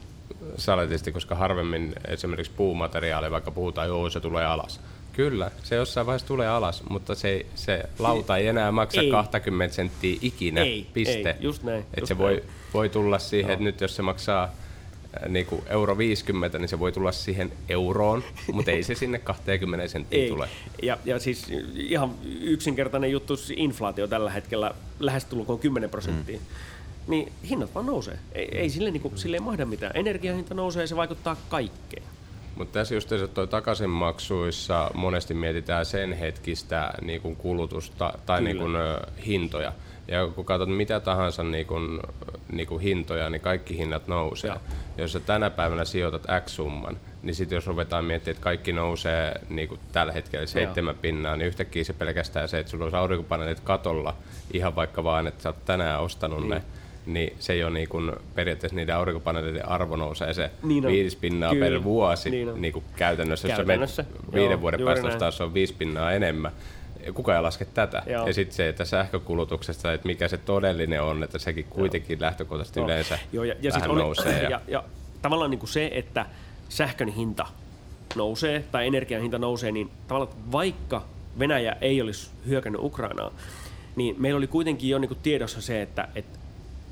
[0.57, 4.81] saletisti, koska harvemmin esimerkiksi puumateriaali, vaikka puhutaan, joo se tulee alas.
[5.21, 9.11] Kyllä, se jossain vaiheessa tulee alas, mutta se, se lauta ei enää maksa ei.
[9.11, 11.31] 20 senttiä ikinä, ei, piste.
[11.31, 11.85] Ei, just näin.
[11.95, 12.43] Et se voi,
[12.75, 13.53] voi tulla siihen, no.
[13.53, 14.55] että nyt jos se maksaa
[15.29, 19.89] niin kuin euro 50, niin se voi tulla siihen euroon, mutta ei se sinne 20
[19.89, 20.49] senttiin tule.
[20.83, 26.39] Ja, ja siis ihan yksinkertainen juttu, inflaatio tällä hetkellä lähestulkoon 10 prosenttia.
[26.39, 26.45] Mm.
[27.09, 28.19] Niin hinnat vaan nousee.
[28.33, 29.93] Ei, ei sille, niin kuin, sille ei mahda mitään.
[29.95, 32.03] Energiahinta nousee ja se vaikuttaa kaikkeen.
[32.55, 38.73] Mutta tässä just toi takaisinmaksuissa monesti mietitään sen hetkistä niin kuin kulutusta tai niin kuin,
[39.27, 39.73] hintoja.
[40.09, 42.01] Ja kun katsot mitä tahansa niin kuin,
[42.53, 44.51] niin kuin hintoja, niin kaikki hinnat nousee.
[44.51, 44.61] Ja.
[44.99, 49.69] Jos sä tänä päivänä sijoitat X-summan, niin sitten jos ruvetaan miettimään, että kaikki nousee niin
[49.69, 54.15] kuin tällä hetkellä seitsemän pinnaa, niin yhtäkkiä se pelkästään se, että sulla olisi aurinkopaneelit katolla,
[54.53, 56.51] ihan vaikka vaan, että sä oot tänään ostanut niin.
[56.51, 56.63] ne,
[57.15, 61.67] niin se ole niin kuin periaatteessa niiden aurinkopaneelien arvo nousee se niin viisi pinnaa Kyllä.
[61.67, 63.49] per vuosi niin niin kuin käytännössä.
[63.49, 64.05] käytännössä.
[64.09, 66.53] Jos sä viiden Joo, vuoden päästä ostaa, se on viisi pinnaa enemmän.
[67.15, 68.03] Kuka ei laske tätä.
[68.07, 68.27] Joo.
[68.27, 72.27] Ja sitten se, että sähkökulutuksesta, että mikä se todellinen on, että sekin kuitenkin Joo.
[72.27, 72.87] lähtökohtaisesti Joo.
[72.87, 74.43] yleensä Joo, ja, ja vähän oli, nousee.
[74.43, 74.85] Ja, ja, ja
[75.23, 76.27] tavallaan niin kuin se, että
[76.69, 77.47] sähkön hinta
[78.17, 81.03] nousee tai energian hinta nousee, niin tavallaan vaikka
[81.39, 83.33] Venäjä ei olisi hyökännyt Ukrainaa,
[83.97, 86.39] niin meillä oli kuitenkin jo niin kuin tiedossa se, että, että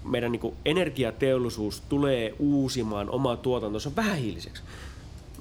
[0.05, 4.63] meidän niin energiateollisuus tulee uusimaan omaa tuotantonsa vähähiiliseksi.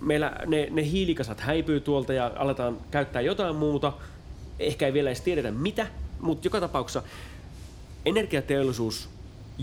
[0.01, 3.93] Meillä ne, ne hiilikasat häipyy tuolta ja aletaan käyttää jotain muuta.
[4.59, 5.87] Ehkä ei vielä edes tiedetä mitä,
[6.21, 7.03] mutta joka tapauksessa
[8.05, 9.09] energiateollisuus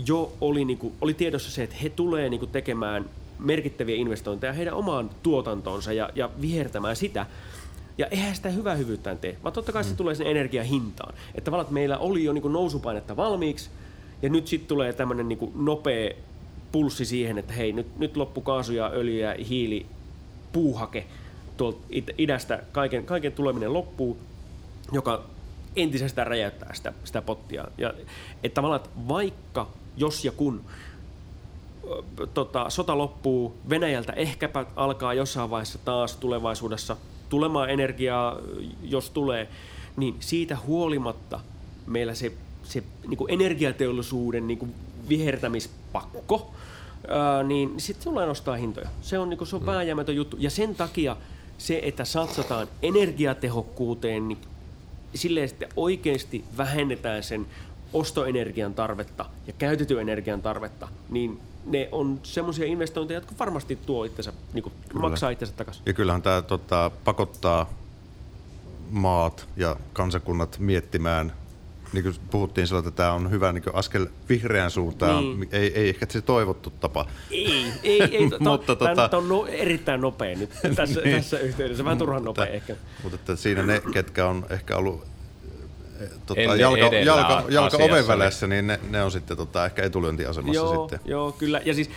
[0.05, 4.53] jo oli, niin kuin, oli tiedossa se, että he tulee niin kuin, tekemään merkittäviä investointeja
[4.53, 7.25] heidän omaan tuotantoonsa ja, ja vihertämään sitä.
[7.97, 9.95] Ja eihän sitä hyvää hyvyyttään tee, vaan totta kai se mm.
[9.97, 11.13] tulee sen energiahintaan.
[11.35, 13.69] Että tavallaan että meillä oli jo niin kuin nousupainetta valmiiksi,
[14.25, 16.13] ja nyt sitten tulee tämmöinen niin nopea
[16.71, 19.85] pulssi siihen, että hei, nyt, nyt loppu kaasu ja öljy ja hiili,
[20.53, 21.05] puuhake
[21.57, 21.79] tuolta
[22.17, 24.17] idästä, kaiken, kaiken tuleminen loppuu,
[24.91, 25.23] joka
[25.75, 27.67] entisestään räjäyttää sitä, sitä pottia.
[27.77, 27.93] Ja,
[28.43, 30.61] että tavallaan, että vaikka jos ja kun
[32.33, 36.97] tota, sota loppuu, Venäjältä ehkäpä alkaa jossain vaiheessa taas tulevaisuudessa
[37.29, 38.37] tulemaan energiaa,
[38.83, 39.47] jos tulee,
[39.97, 41.39] niin siitä huolimatta
[41.87, 42.31] meillä se
[42.65, 44.75] se niin kuin energiateollisuuden niin kuin
[45.09, 46.53] vihertämispakko,
[47.07, 48.89] ää, niin sitten tulee nostaa hintoja.
[49.01, 49.65] Se on, niin kuin, se on mm.
[49.65, 50.37] vääjäämätön juttu.
[50.39, 51.17] Ja sen takia
[51.57, 54.37] se, että satsataan energiatehokkuuteen, niin
[55.15, 57.45] silleen sitten oikeasti vähennetään sen
[57.93, 64.33] ostoenergian tarvetta ja käytetyn energian tarvetta, niin ne on semmoisia investointeja, jotka varmasti tuo itsensä,
[64.53, 65.83] niin kuin maksaa itsensä takaisin.
[65.85, 67.69] Ja kyllähän tämä tota, pakottaa
[68.91, 71.33] maat ja kansakunnat miettimään,
[71.95, 75.49] niin kuin puhuttiin silloin, että tämä on hyvä niin askel vihreään suuntaan, Niin.
[75.51, 77.05] ei, ei ehkä se toivottu tapa.
[77.31, 78.29] Ei, ei, ei.
[78.29, 81.15] To, Mutta Tämä tota- on no, erittäin nopea nyt tässä, Niin.
[81.17, 81.83] tässä yhteydessä.
[81.83, 82.75] Vähän turhan nopea ehkä.
[83.03, 85.03] Mutta että siinä ne, ketkä on ehkä ollut
[86.01, 89.65] eh, tota, Ennen jalka, jalka, jalka oven niin- välissä, niin ne, ne on sitten tota,
[89.65, 90.99] ehkä etulyöntiasemassa Joo, sitten.
[91.11, 91.61] joo, kyllä.
[91.65, 91.89] Ja siis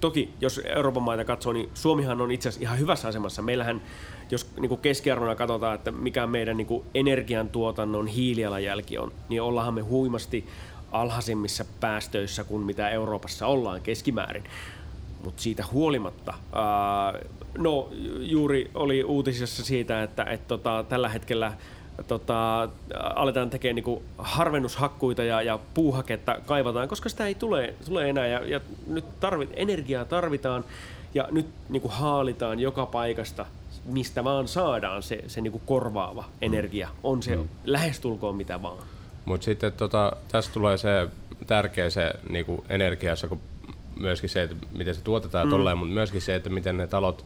[0.00, 3.42] toki, jos Euroopan maita katsoo, niin Suomihan on itse asiassa ihan hyvässä asemassa.
[3.42, 3.82] Meillähän,
[4.30, 9.74] jos niin kuin keskiarvona katsotaan, että mikä meidän niin kuin energiantuotannon hiilijalanjälki on, niin ollaanhan
[9.74, 10.46] me huimasti
[10.92, 14.44] alhaisemmissa päästöissä kuin mitä Euroopassa ollaan keskimäärin.
[15.24, 17.14] Mutta siitä huolimatta, ää,
[17.58, 17.88] no
[18.20, 21.52] juuri oli uutisissa siitä, että et, tota, tällä hetkellä
[22.08, 22.68] tota,
[23.14, 28.46] aletaan tekemään niinku harvennushakkuita ja, ja puuhaketta kaivataan, koska sitä ei tule, tule enää ja,
[28.46, 30.64] ja nyt tarvit, energiaa tarvitaan
[31.14, 33.46] ja nyt niinku haalitaan joka paikasta,
[33.88, 36.88] mistä vaan saadaan se, se niinku korvaava energia.
[37.02, 37.48] On se mm.
[37.64, 38.78] lähestulkoon mitä vaan.
[39.24, 41.08] Mutta sitten tota, tässä tulee se
[41.46, 43.40] tärkeä se niinku energiassa, kun
[43.96, 45.50] myöskin se, että miten se tuotetaan mm.
[45.50, 47.24] tolleen, mutta myöskin se, että miten ne talot,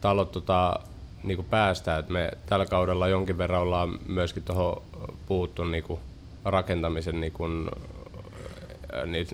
[0.00, 0.80] talot tota,
[1.22, 2.00] niinku päästään.
[2.00, 4.82] Et me tällä kaudella jonkin verran ollaan myöskin tuohon
[5.26, 6.00] puhuttu niinku
[6.44, 7.44] rakentamisen niinku,
[8.92, 9.26] ää, ni,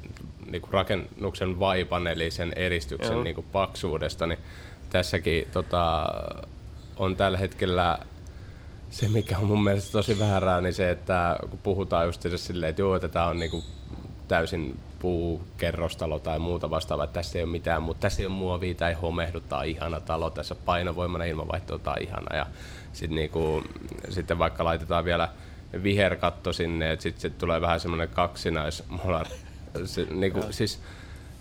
[0.50, 3.22] niinku rakennuksen vaipan, eli sen eristyksen Joo.
[3.22, 4.38] niinku paksuudesta, niin
[4.90, 6.06] tässäkin tota,
[7.02, 7.98] on tällä hetkellä
[8.90, 12.82] se, mikä on mun mielestä tosi väärää, niin se, että kun puhutaan just silleen, että
[12.82, 13.64] joo, että tämä on niinku
[14.28, 18.74] täysin puukerrostalo tai muuta vastaavaa, että tässä ei ole mitään, mutta tässä ei ole muovia
[18.74, 22.36] tai homehdu, tämä on ihana talo, tässä on painovoimainen ilmanvaihto, on ihana.
[22.36, 22.46] Ja
[22.92, 23.62] sit niinku,
[24.08, 25.28] sitten vaikka laitetaan vielä
[25.82, 29.26] viherkatto sinne, että sitten sit tulee vähän semmoinen kaksinaismolar.
[29.84, 30.82] Se, niinku, siis,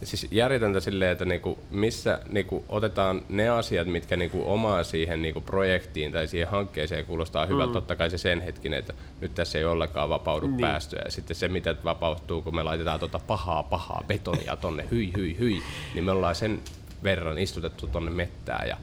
[0.04, 5.42] siis järjetöntä silleen, että niinku, missä niinku, otetaan ne asiat, mitkä niinku, omaa siihen niinku,
[5.42, 7.68] projektiin tai siihen hankkeeseen kuulostaa hyvältä.
[7.68, 7.74] Mm.
[7.74, 10.62] Totta kai se sen hetkinen, että nyt tässä ei ollenkaan vapaudu niin.
[10.62, 11.02] päästöjä.
[11.06, 15.38] Ja sitten se, mitä vapautuu, kun me laitetaan tuota pahaa, pahaa betonia tonne, hyi, hyi,
[15.40, 15.62] hyi,
[15.94, 16.60] niin me ollaan sen
[17.04, 18.68] verran istutettu tonne mettään.
[18.68, 18.78] Ja,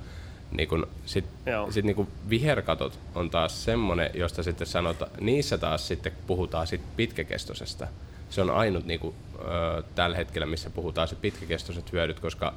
[0.50, 1.70] niin kun, sit, Joo.
[1.70, 7.88] sit niinku viherkatot on taas semmonen, josta sitten sanotaan, niissä taas sitten puhutaan sit pitkäkestoisesta.
[8.30, 12.54] Se on ainut niinku, ö, tällä hetkellä, missä puhutaan sit pitkäkestoiset hyödyt, koska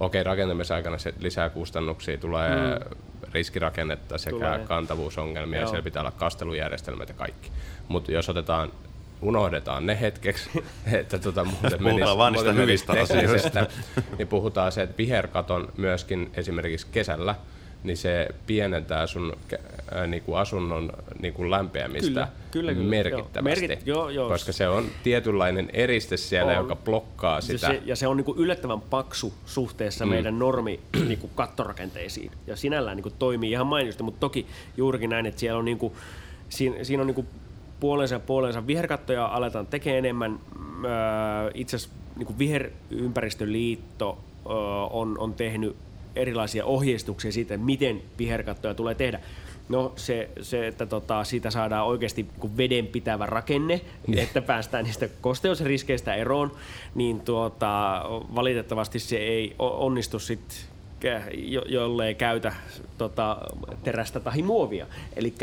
[0.00, 2.96] okei, rakentamisaikana se lisää kustannuksia, tulee mm.
[3.32, 4.58] riskirakennetta sekä Tulee.
[4.58, 5.64] kantavuusongelmia, Joo.
[5.64, 7.50] ja siellä pitää olla kastelujärjestelmät ja kaikki.
[7.88, 8.72] Mutta jos otetaan
[9.22, 10.50] unohdetaan ne hetkeksi,
[10.92, 13.66] että tota, muuten Puhutaan menisi, vaan niistä muuten hyvistä asioista.
[14.18, 17.34] niin puhutaan se, että viherkaton myöskin esimerkiksi kesällä,
[17.84, 19.60] niin se pienentää sun kä-
[19.94, 22.90] ää, niinku asunnon niinku lämpeämistä Kyllä, kyllä, kyllä.
[22.90, 23.64] merkittävästi.
[23.64, 24.28] Joo, merkit- joo, joo.
[24.28, 26.58] Koska se on tietynlainen eriste siellä, On.
[26.58, 27.66] joka blokkaa sitä.
[27.66, 30.10] se, ja se on niinku yllättävän paksu suhteessa mm.
[30.10, 32.30] meidän normi niinku kattorakenteisiin.
[32.46, 35.96] Ja sinällään niinku toimii ihan mainiosti, mutta toki juurikin näin, että siellä on niinku,
[36.48, 37.26] siinä, siinä on niinku
[37.80, 38.66] puolensa ja puolensa.
[38.66, 40.38] Viherkattoja aletaan tekemään enemmän.
[40.84, 44.52] Öö, itse asiassa niinku Viherympäristöliitto öö,
[44.90, 45.76] on, on tehnyt
[46.16, 49.20] erilaisia ohjeistuksia siitä, miten viherkattoja tulee tehdä.
[49.68, 53.80] No se, se että tota, siitä saadaan oikeasti niinku vedenpitävä rakenne,
[54.16, 56.52] että päästään niistä kosteusriskeistä eroon,
[56.94, 58.02] niin tuota,
[58.34, 60.69] valitettavasti se ei onnistu sitten
[61.34, 62.52] jo, jollei käytä
[62.98, 63.36] tota,
[63.84, 64.86] terästä tai muovia.
[65.16, 65.34] Eli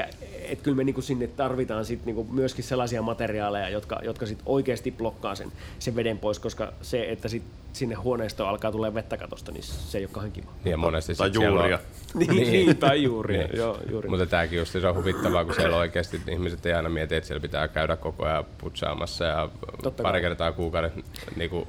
[0.43, 4.91] et kyllä me niinku sinne tarvitaan sit niinku myöskin sellaisia materiaaleja, jotka, jotka sit oikeasti
[4.91, 7.43] blokkaa sen, sen veden pois, koska se, että sit
[7.73, 10.51] sinne huoneistoon alkaa tulee vettä katosta, niin se ei ole kauhean kiva.
[10.65, 11.75] Niin monesti Tai juuria.
[11.77, 11.83] On,
[12.27, 13.37] Niin, niin, tai juuri.
[13.37, 13.49] Niin.
[13.57, 14.09] Joo, juuri.
[14.09, 17.41] Mutta tämäkin just se on huvittavaa, kun siellä oikeasti ihmiset ei aina mieti, että siellä
[17.41, 19.49] pitää käydä koko ajan putsaamassa ja
[19.83, 20.21] Totta pari kai.
[20.21, 20.91] kertaa kuukauden
[21.35, 21.67] niin kuin,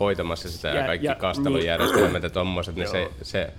[0.00, 3.52] hoitamassa sitä ja, kaikki ja- kastelujärjestelmät ja tommoset, niin se, se,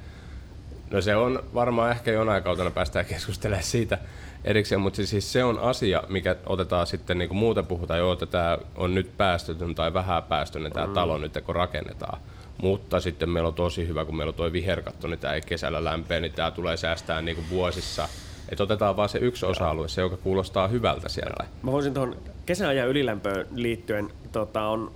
[0.92, 3.98] no se on varmaan ehkä jonain kautena päästään keskustelemaan siitä
[4.44, 8.26] erikseen, mutta siis se on asia, mikä otetaan sitten, niin kuin muuten puhutaan, joo, että
[8.26, 10.94] tämä on nyt päästötön tai vähän päästöinen tämä mm.
[10.94, 12.20] talo nyt, kun rakennetaan.
[12.62, 15.84] Mutta sitten meillä on tosi hyvä, kun meillä on tuo viherkatto, niin tämä ei kesällä
[15.84, 18.10] lämpeä, niin tämä tulee säästää niin kuin vuosissa.
[18.50, 21.46] Että otetaan vaan se yksi osa-alue, se joka kuulostaa hyvältä siellä.
[21.64, 24.92] Mä voisin tuohon kesäajan ylilämpöön liittyen, tota, on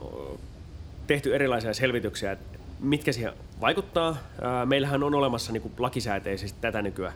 [1.12, 4.18] tehty erilaisia selvityksiä, että mitkä siihen vaikuttaa.
[4.66, 7.14] Meillähän on olemassa niin lakisääteisesti tätä nykyään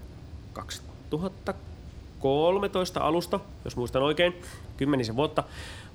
[0.54, 4.42] 2013 alusta, jos muistan oikein,
[4.78, 5.44] kymmenisen vuotta,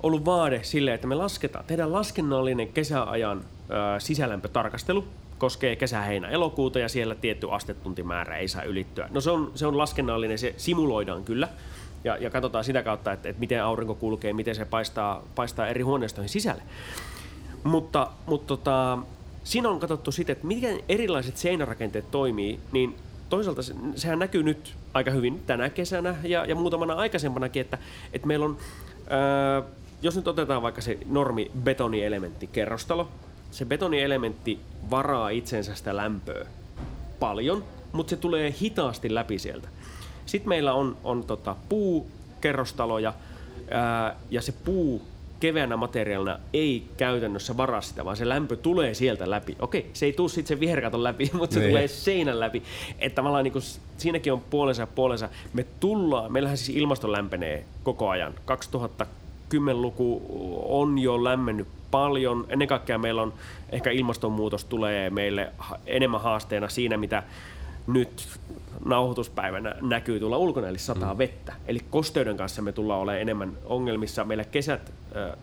[0.03, 3.45] ollut vaade sille, että me lasketaan, tehdään laskennallinen kesäajan
[3.99, 5.05] sisälämpötarkastelu,
[5.39, 9.09] koskee kesä, heinä, elokuuta ja siellä tietty astetuntimäärä ei saa ylittyä.
[9.11, 11.49] No se on, se on laskennallinen, se simuloidaan kyllä
[12.05, 15.83] ja, ja katsotaan sitä kautta, että, että miten aurinko kulkee, miten se paistaa, paistaa eri
[15.83, 16.63] huoneistoihin sisälle.
[17.65, 18.99] Mutta, mutta tota,
[19.45, 22.97] siinä on katsottu sitten, että miten erilaiset seinärakenteet toimii, niin
[23.29, 27.79] toisaalta se, sehän näkyy nyt aika hyvin tänä kesänä ja, ja muutamana aikaisempanakin, että,
[28.13, 28.57] että meillä on,
[29.11, 29.63] ää,
[30.03, 33.09] jos nyt otetaan vaikka se normi betonielementti kerrostalo,
[33.51, 36.47] se betonielementti varaa itsensä sitä lämpöä
[37.21, 39.69] paljon, mutta se tulee hitaasti läpi sieltä.
[40.27, 43.15] Sitten meillä on, on tota puukerrostaloja
[43.71, 45.03] ää, ja se puu
[45.41, 49.57] keveänä materiaalina ei käytännössä varaa sitä, vaan se lämpö tulee sieltä läpi.
[49.61, 51.71] Okei, se ei tule sitten se viherkaton läpi, mutta se Niin.
[51.71, 52.63] tulee seinän läpi.
[52.99, 53.55] Että tavallaan niin
[53.99, 55.29] siinäkin on puolensa ja puolensa.
[55.53, 58.35] Me tullaan, meillähän siis ilmasto lämpenee koko ajan.
[59.55, 60.23] 2010-luku
[60.69, 62.47] on jo lämmennyt paljon.
[62.49, 63.33] Ennen kaikkea meillä on,
[63.73, 65.53] ehkä ilmastonmuutos tulee meille
[65.87, 67.23] enemmän haasteena siinä, mitä
[67.87, 68.29] nyt
[68.85, 71.19] nauhoituspäivänä näkyy tulla ulkona, eli sataa mm.
[71.19, 71.53] vettä.
[71.67, 74.25] Eli kosteuden kanssa me tullaan olemaan enemmän ongelmissa.
[74.25, 75.37] Meillä kesät, ö,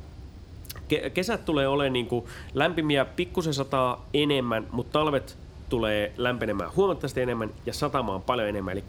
[0.93, 5.37] ke- kesät tulee olemaan niin kuin lämpimiä, pikkusen sataa enemmän, mutta talvet
[5.69, 8.71] tulee lämpenemään huomattavasti enemmän ja satamaan paljon enemmän.
[8.71, 8.83] Eli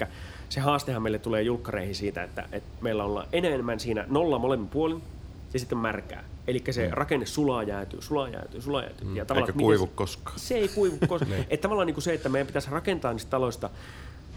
[0.48, 5.02] se haastehan meille tulee julkkareihin siitä, että, että meillä ollaan enemmän siinä nolla molemmin puolin
[5.52, 6.24] ja sitten märkää.
[6.48, 6.92] Eli se mm.
[6.92, 9.08] rakenne sulaa jäätyy, sulaa jäätyy, sulaa jäätyy.
[9.08, 9.16] Mm.
[9.16, 10.38] Ja Eikä kuivu se- koskaan.
[10.38, 11.32] se ei kuivu koskaan.
[11.50, 13.70] että tavallaan niin kuin se, että meidän pitäisi rakentaa niistä taloista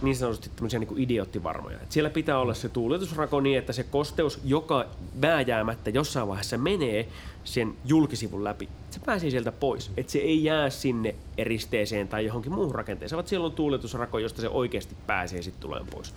[0.01, 1.77] niin sanotusti tämmöisiä niin kuin idioottivarmoja.
[1.83, 4.85] Et siellä pitää olla se tuuletusrako niin, että se kosteus, joka
[5.21, 7.07] vääjäämättä jossain vaiheessa menee
[7.43, 9.91] sen julkisivun läpi, se pääsee sieltä pois.
[9.97, 14.41] Että se ei jää sinne eristeeseen tai johonkin muuhun rakenteeseen, vaan siellä on tuuletusrako, josta
[14.41, 16.13] se oikeasti pääsee sitten tulemaan pois.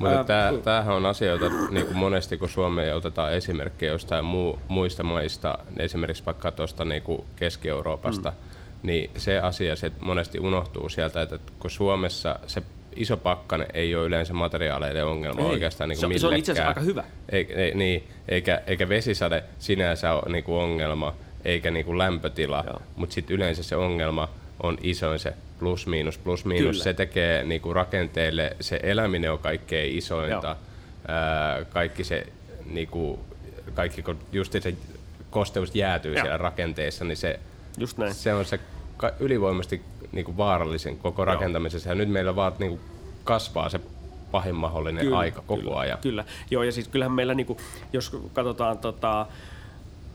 [0.00, 4.58] Mutta Ää, tämähän on asia, jota niin kuin monesti kun Suomeen otetaan esimerkkejä jostain muu,
[4.68, 8.36] muista maista, esimerkiksi vaikka tuosta niin kuin Keski-Euroopasta, mm.
[8.82, 12.62] niin se asia se monesti unohtuu sieltä, että kun Suomessa se
[12.96, 15.46] iso pakkane ei ole yleensä materiaaleiden ongelma Ei.
[15.46, 17.04] oikeastaan niin Se kuin on- se on itse asiassa aika hyvä.
[17.28, 22.64] Ei, ei, niin, eikä, eikä vesisade sinänsä ole niin kuin ongelma, eikä niin kuin lämpötila,
[22.96, 24.28] mutta sitten yleensä se ongelma
[24.62, 26.70] on isoin se plus miinus, plus miinus.
[26.70, 26.84] Kyllä.
[26.84, 30.46] Se tekee niin kuin rakenteille, se eläminen on kaikkein isointa.
[30.46, 30.56] Joo.
[31.08, 32.26] Ää, kaikki se,
[32.70, 33.20] niin kuin,
[33.74, 34.74] kaikki kun just se
[35.30, 36.22] kosteus jäätyy Joo.
[36.22, 37.40] siellä rakenteessa, niin se,
[37.78, 38.14] Just näin.
[38.14, 38.60] se on se
[38.96, 41.88] ka- ylivoimasti niin kuin vaarallisin koko rakentamisessa.
[41.88, 42.80] Ja nyt meillä vaan niin kuin
[43.24, 43.80] kasvaa se
[44.30, 45.98] pahin mahdollinen aika koko kyllä, ajan.
[45.98, 47.56] Kyllä, joo ja siis kyllähän meillä, niinku,
[47.92, 49.26] jos katsotaan tota,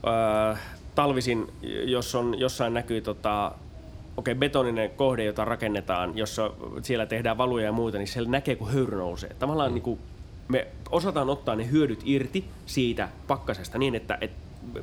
[0.05, 0.57] ää,
[0.95, 1.47] talvisin,
[1.83, 3.51] jos on jossain näkyy tota,
[4.17, 8.71] okei, betoninen kohde, jota rakennetaan, jossa siellä tehdään valuja ja muuta, niin siellä näkee, kun
[8.71, 9.35] höyry nousee.
[9.39, 9.73] Tavallaan mm.
[9.73, 9.99] niin kuin
[10.47, 14.37] me osataan ottaa ne hyödyt irti siitä pakkasesta niin, että, että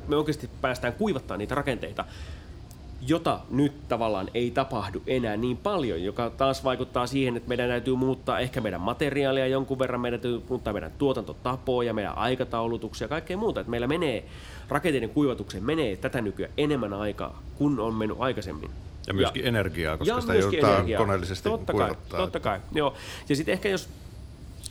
[0.07, 2.05] me oikeasti päästään kuivattaa niitä rakenteita,
[3.07, 7.95] jota nyt tavallaan ei tapahdu enää niin paljon, joka taas vaikuttaa siihen, että meidän täytyy
[7.95, 13.37] muuttaa ehkä meidän materiaalia jonkun verran, meidän täytyy muuttaa meidän tuotantotapoja, meidän aikataulutuksia ja kaikkea
[13.37, 13.59] muuta.
[13.59, 14.23] Että meillä menee,
[14.69, 18.69] rakenteiden kuivatukseen menee tätä nykyään enemmän aikaa, kun on mennyt aikaisemmin.
[19.09, 20.97] Ja myöskin energiaa, koska ja sitä joudutaan energiaa.
[20.97, 22.19] koneellisesti totta kai, kuivattaa.
[22.19, 22.93] totta kai, joo.
[23.29, 23.89] Ja sitten ehkä jos,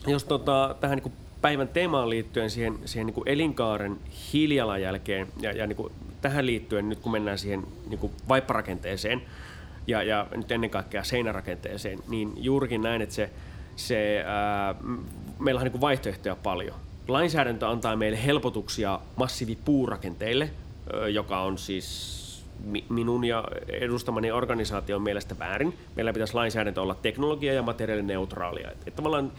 [0.07, 3.97] jos tota, tähän niin päivän teemaan liittyen siihen, siihen niin elinkaaren
[4.33, 9.21] hiilijalanjälkeen ja, ja niin tähän liittyen nyt kun mennään siihen niin vaipparakenteeseen
[9.87, 13.29] ja, ja nyt ennen kaikkea seinärakenteeseen, niin juurikin näin, että se,
[13.75, 14.75] se ää,
[15.39, 16.75] meillä on niin vaihtoehtoja paljon.
[17.07, 20.49] Lainsäädäntö antaa meille helpotuksia massiivipuurakenteille,
[21.11, 22.19] joka on siis
[22.89, 25.77] minun ja edustamani organisaation mielestä väärin.
[25.95, 28.71] Meillä pitäisi lainsäädäntö olla teknologia- ja materiaalineutraalia.
[28.71, 29.31] Että et tavallaan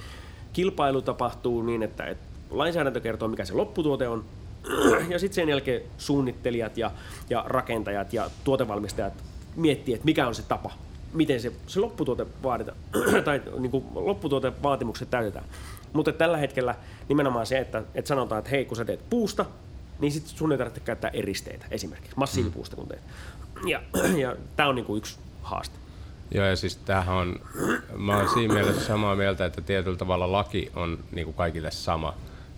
[0.53, 2.19] kilpailu tapahtuu niin, että et
[2.51, 4.25] lainsäädäntö kertoo, mikä se lopputuote on,
[5.09, 6.91] ja sitten sen jälkeen suunnittelijat ja,
[7.31, 9.13] ja rakentajat ja tuotevalmistajat
[9.57, 10.71] miettii, että mikä on se tapa,
[11.13, 12.77] miten se, se lopputuote vaaditaan,
[13.25, 15.45] tai niin kuin lopputuotevaatimukset täytetään.
[15.93, 16.75] Mutta tällä hetkellä
[17.09, 19.45] nimenomaan se, että, että sanotaan, että hei, kun sä teet puusta,
[20.01, 23.03] niin sitten sun ei tarvitse käyttää eristeitä esimerkiksi, massiivipuusta kun teet.
[23.67, 23.81] Ja,
[24.17, 25.77] ja tämä on niinku yksi haaste.
[26.35, 27.41] Joo, ja siis tämähän on,
[27.97, 32.15] mä oon siinä mielessä samaa mieltä, että tietyllä tavalla laki on niin kuin kaikille sama,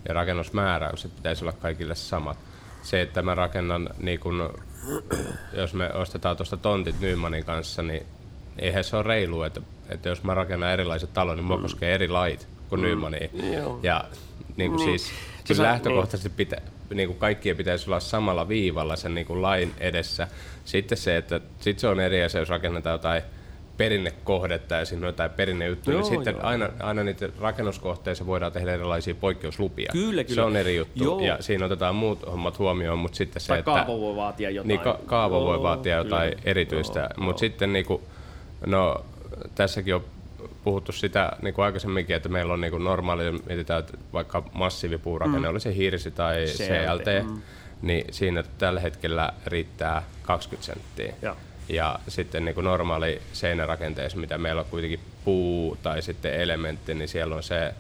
[0.09, 2.39] ja rakennusmääräykset pitäisi olla kaikille samat.
[2.83, 4.49] Se, että mä rakennan, niin kuin,
[5.53, 8.07] jos me ostetaan tuosta tontit Nymanin kanssa, niin
[8.59, 12.09] eihän se ole reilu, että, että jos mä rakennan erilaiset talot, niin mua koskee eri
[12.09, 12.87] lait kuin mm.
[12.87, 13.53] Nymaniin.
[13.53, 13.81] Joo.
[13.83, 14.05] Ja
[14.57, 14.99] niin kuin Niin.
[14.99, 16.57] siis, sa- lähtökohtaisesti pitä,
[16.95, 20.29] niin kuin kaikkien pitäisi olla samalla viivalla sen niin kuin lain edessä.
[20.65, 23.23] Sitten se, että sit se on eri asia, jos rakennetaan jotain
[23.77, 26.47] perinnekohdetta ja siinä on jotain perinnejuttuja, Joo, niin sitten joo.
[26.47, 29.93] aina, aina niiden rakennuskohteissa voidaan tehdä erilaisia poikkeuslupia.
[29.93, 30.45] Kyllä, Se kyllä.
[30.45, 31.21] on eri juttu Joo.
[31.21, 33.71] ja siinä otetaan muut hommat huomioon, mutta sitten se, Tai että...
[33.71, 34.69] kaava voi vaatia jotain.
[34.69, 36.43] Niin, ka- kaava voi Joo, vaatia jotain kyllä.
[36.45, 38.03] erityistä, mutta sitten niinku,
[38.67, 39.05] No
[39.55, 40.05] tässäkin on
[40.65, 45.49] puhuttu sitä niin kuin aikaisemminkin, että meillä on niin kuin normaali, mietitään, että vaikka massiivipuurakenne,
[45.49, 45.51] mm.
[45.51, 47.43] oli se hirsi tai CLT, CLT, mm.
[47.83, 51.15] niin siinä tällä hetkellä riittää 20 senttiä.
[51.23, 51.37] Joo.
[51.69, 57.09] Ja sitten niin kuin normaali seinärakenteessa, mitä meillä on kuitenkin puu tai sitten elementti, niin
[57.09, 57.75] siellä on se,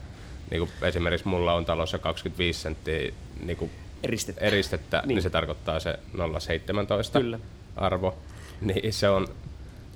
[0.50, 3.12] niin kuin esimerkiksi mulla on talossa 25 senttiä
[3.44, 3.70] niin kuin
[4.02, 4.44] Eristettä.
[4.44, 5.08] eristettä, niin.
[5.08, 5.14] Niin.
[5.14, 7.38] niin se tarkoittaa se 0,17 Kyllä.
[7.76, 8.18] arvo.
[8.60, 9.28] Niin se on,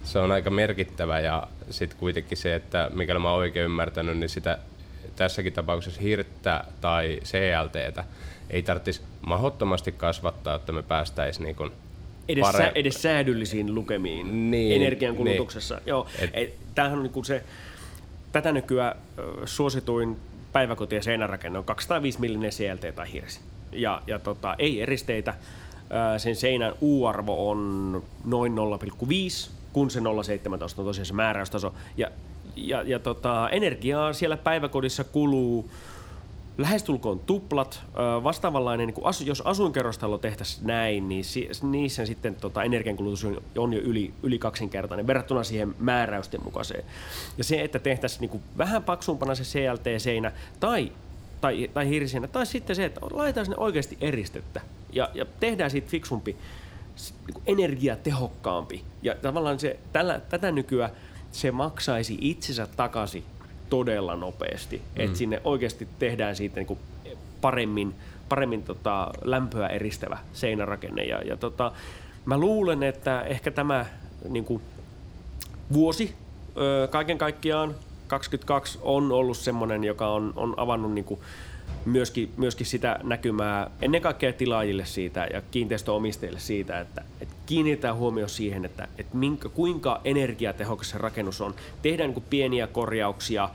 [0.05, 4.29] se on aika merkittävä ja sitten kuitenkin se, että mikäli mä oon oikein ymmärtänyt, niin
[4.29, 4.59] sitä
[5.17, 8.05] tässäkin tapauksessa hirttä tai CLTtä
[8.51, 11.73] ei tarvitsisi mahdottomasti kasvattaa, että me päästäisiin niin kuin
[12.29, 15.75] Edes, pare- sä, edes säädyllisiin lukemiin Niin, energiankulutuksessa.
[15.75, 15.83] niin.
[15.87, 17.43] Joo, Et- tämähän on niinku se,
[18.33, 18.97] tätä nykyään
[19.45, 20.17] suosituin
[20.53, 23.41] päiväkoti- ja seinärakenne on 205 millinen CLT tai hirsi.
[23.73, 25.35] Ja, ja tota, ei eristeitä.
[26.19, 30.05] Sen seinän U-arvo on noin 0,5, kun se 0,17
[30.79, 31.75] on tosiaan se määräystaso.
[31.97, 32.11] Ja,
[32.57, 35.71] ja, ja tota, energiaa siellä päiväkodissa kuluu
[36.59, 37.83] lähestulkoon tuplat.
[38.25, 43.73] Vastaavanlainen, niin asu, jos asuinkerrostalo tehtäisiin näin, niin si, niissä sitten tota, energiankulutus on, on
[43.73, 46.85] jo yli, yli kaksinkertainen verrattuna siihen määräysten mukaiseen.
[47.39, 50.93] Ja se, että tehtäisiin niin vähän paksumpana se CLT-seinä tai,
[51.41, 51.89] tai, tai
[52.33, 54.61] tai sitten se, että laitetaan sinne oikeasti eristettä
[54.93, 56.37] ja, ja tehdään siitä fiksumpi,
[57.27, 58.85] niin energiatehokkaampi.
[59.03, 60.91] Ja tavallaan se, tällä, tätä nykyään
[61.33, 63.25] se maksaisi itsensä takaisin
[63.71, 64.77] todella nopeasti.
[64.77, 65.05] Mm.
[65.05, 66.79] Että sinne oikeasti tehdään siitä niin kuin
[67.41, 67.95] paremmin,
[68.29, 71.05] paremmin tota lämpöä eristävä seinärakenne.
[71.05, 71.73] Ja, ja tota,
[72.25, 73.87] mä luulen, että ehkä tämä
[74.29, 74.63] niin kuin
[75.73, 76.15] vuosi
[76.57, 77.75] ö, kaiken kaikkiaan
[78.07, 81.21] 22 on ollut semmoinen, joka on, on avannut niin kuin
[81.85, 88.29] myöskin, myöskin sitä näkymää ennen kaikkea tilaajille siitä ja kiinteistöomistajille siitä, että, että kiinnitetään huomio
[88.29, 91.55] siihen, että, että minkä, kuinka energiatehokas se rakennus on.
[91.83, 93.51] Tehdään niin pieniä korjauksia, äh,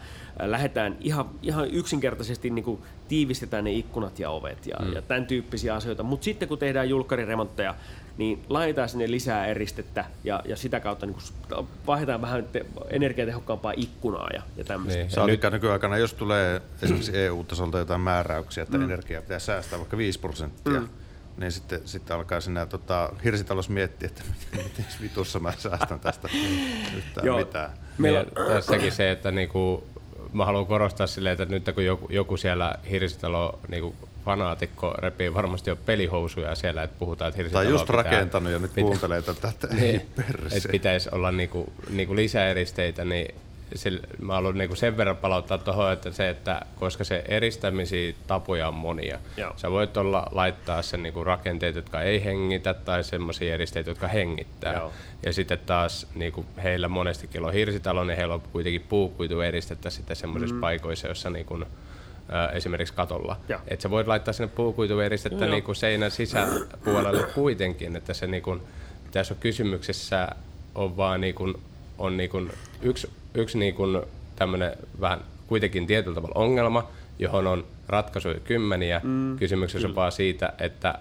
[0.49, 4.93] lähdetään ihan, ihan yksinkertaisesti niin kuin tiivistetään ne ikkunat ja ovet ja, mm.
[4.93, 6.03] ja tämän tyyppisiä asioita.
[6.03, 7.75] Mutta sitten kun tehdään julkkariremontteja,
[8.17, 11.17] niin laitetaan sinne lisää eristettä ja, ja sitä kautta niin
[11.87, 14.99] vaihdetaan vähän te- energiatehokkaampaa ikkunaa ja, ja tämmöistä.
[14.99, 15.11] Niin.
[15.11, 18.83] Saatikään nykyaikana, jos tulee esimerkiksi EU-tasolta jotain määräyksiä, että mm.
[18.83, 20.89] energiaa pitää säästää vaikka 5 prosenttia, mm.
[21.37, 24.23] niin sitten, sitten alkaa sinä tota, hirsitalous miettiä, että
[24.63, 26.29] miten vitussa mä säästän tästä
[26.97, 27.37] yhtään Joo.
[27.37, 27.69] mitään.
[27.97, 29.83] Meillä Meillä tässäkin se, että niinku,
[30.33, 35.69] mä haluan korostaa silleen, että nyt kun joku, joku siellä Hirsitalo niinku, fanaatikko repii varmasti
[35.69, 39.47] jo pelihousuja siellä, että puhutaan, että Hirsitalo Tai just pitää, rakentanut ja nyt kuuntelee tätä,
[39.47, 40.57] että ei niin, perse.
[40.57, 43.35] että pitäisi olla niinku, niinku lisäeristeitä, niin
[43.75, 48.67] sillä, mä haluan niinku sen verran palauttaa tuohon, että se, että koska se eristämisiä tapoja
[48.67, 49.19] on monia.
[49.37, 49.53] Joo.
[49.55, 54.73] Sä voit olla laittaa sen niinku rakenteet, jotka ei hengitä, tai semmoisia eristeitä, jotka hengittää.
[54.73, 54.91] Joo.
[55.25, 60.55] Ja sitten taas niinku heillä monestikin on hirsitalo, niin heillä on kuitenkin puukuitueristettä sitten semmoisissa
[60.55, 60.61] mm.
[60.61, 61.59] paikoissa, joissa niinku,
[62.53, 63.37] esimerkiksi katolla.
[63.67, 65.51] Että sä voit laittaa sinne puukuitueristettä Joo.
[65.51, 68.57] niinku seinän sisäpuolelle kuitenkin, että se niinku,
[69.11, 70.27] tässä on kysymyksessä
[70.75, 71.53] on vaan niinku,
[72.01, 72.47] on niinku
[72.81, 73.83] yksi, yksi niinku
[74.35, 76.87] tämmöinen vähän kuitenkin tietyllä tavalla ongelma,
[77.19, 79.01] johon on ratkaisuja kymmeniä.
[79.03, 80.99] Mm, Kysymyksessä on vaan siitä, että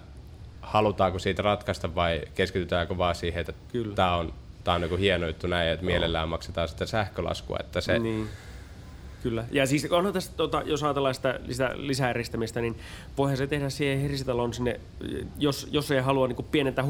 [0.61, 3.95] halutaanko siitä ratkaista vai keskitytäänkö vaan siihen, että Kyllä.
[3.95, 4.33] tämä on,
[4.63, 7.57] tää on niinku hieno juttu näin, että mielellään maksetaan sitä sähkölaskua.
[7.59, 8.29] Että se, Niin.
[9.23, 9.45] Kyllä.
[9.51, 12.75] Ja siis onhan tässä, tota, jos ajatellaan sitä lisä, lisäeristämistä, niin
[13.17, 14.79] voihan se tehdä siihen hirsitaloon sinne,
[15.37, 16.85] jos, jos ei halua niin pienentää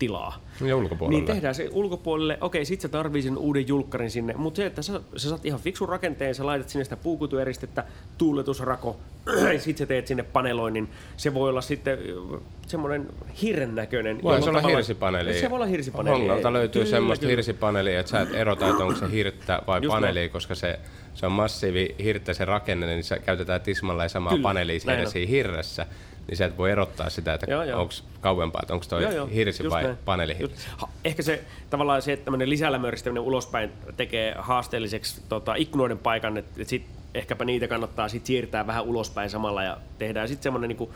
[0.00, 0.40] huonetilaa.
[0.66, 1.18] Ja ulkopuolelle.
[1.18, 4.82] Niin tehdään se ulkopuolelle, okei, sit sä tarvii sen uuden julkkarin sinne, mutta se, että
[4.82, 7.84] sä, sä saat ihan fiksun rakenteen, sä laitat sinne sitä puukuitueristettä,
[8.18, 8.96] tuuletusrako,
[9.58, 13.08] sit sä teet sinne paneloinnin, se voi olla sitten ö, semmoinen
[13.42, 14.22] hirren näköinen.
[14.22, 15.40] Voi se olla hirsipaneeli.
[15.40, 16.18] Se voi olla hirsipaneeli.
[16.18, 17.30] Hongalta löytyy Kyllä, semmoista kyllä.
[17.30, 20.78] hirsipaneelia, että sä et erota, että onko se hirttä vai Just paneeli, koska se,
[21.14, 25.10] se on massiivi hirttä se rakenne, niin se käytetään tismalleen samaa Kyllä, paneelia on.
[25.10, 25.86] siinä hirressä.
[26.28, 27.46] Niin sä et voi erottaa sitä, että
[27.76, 29.96] onko kauempaa, että onko toi Joo, joo, hirsi vai näin.
[30.04, 30.54] paneelihirsi.
[30.54, 36.36] Just- ha- Ehkä se tavallaan se, että tämmöinen lisälämöristäminen ulospäin tekee haasteelliseksi tota, ikkunoiden paikan,
[36.36, 40.68] että et sit ehkäpä niitä kannattaa sit siirtää vähän ulospäin samalla ja tehdään sitten semmoinen
[40.68, 40.94] niinku,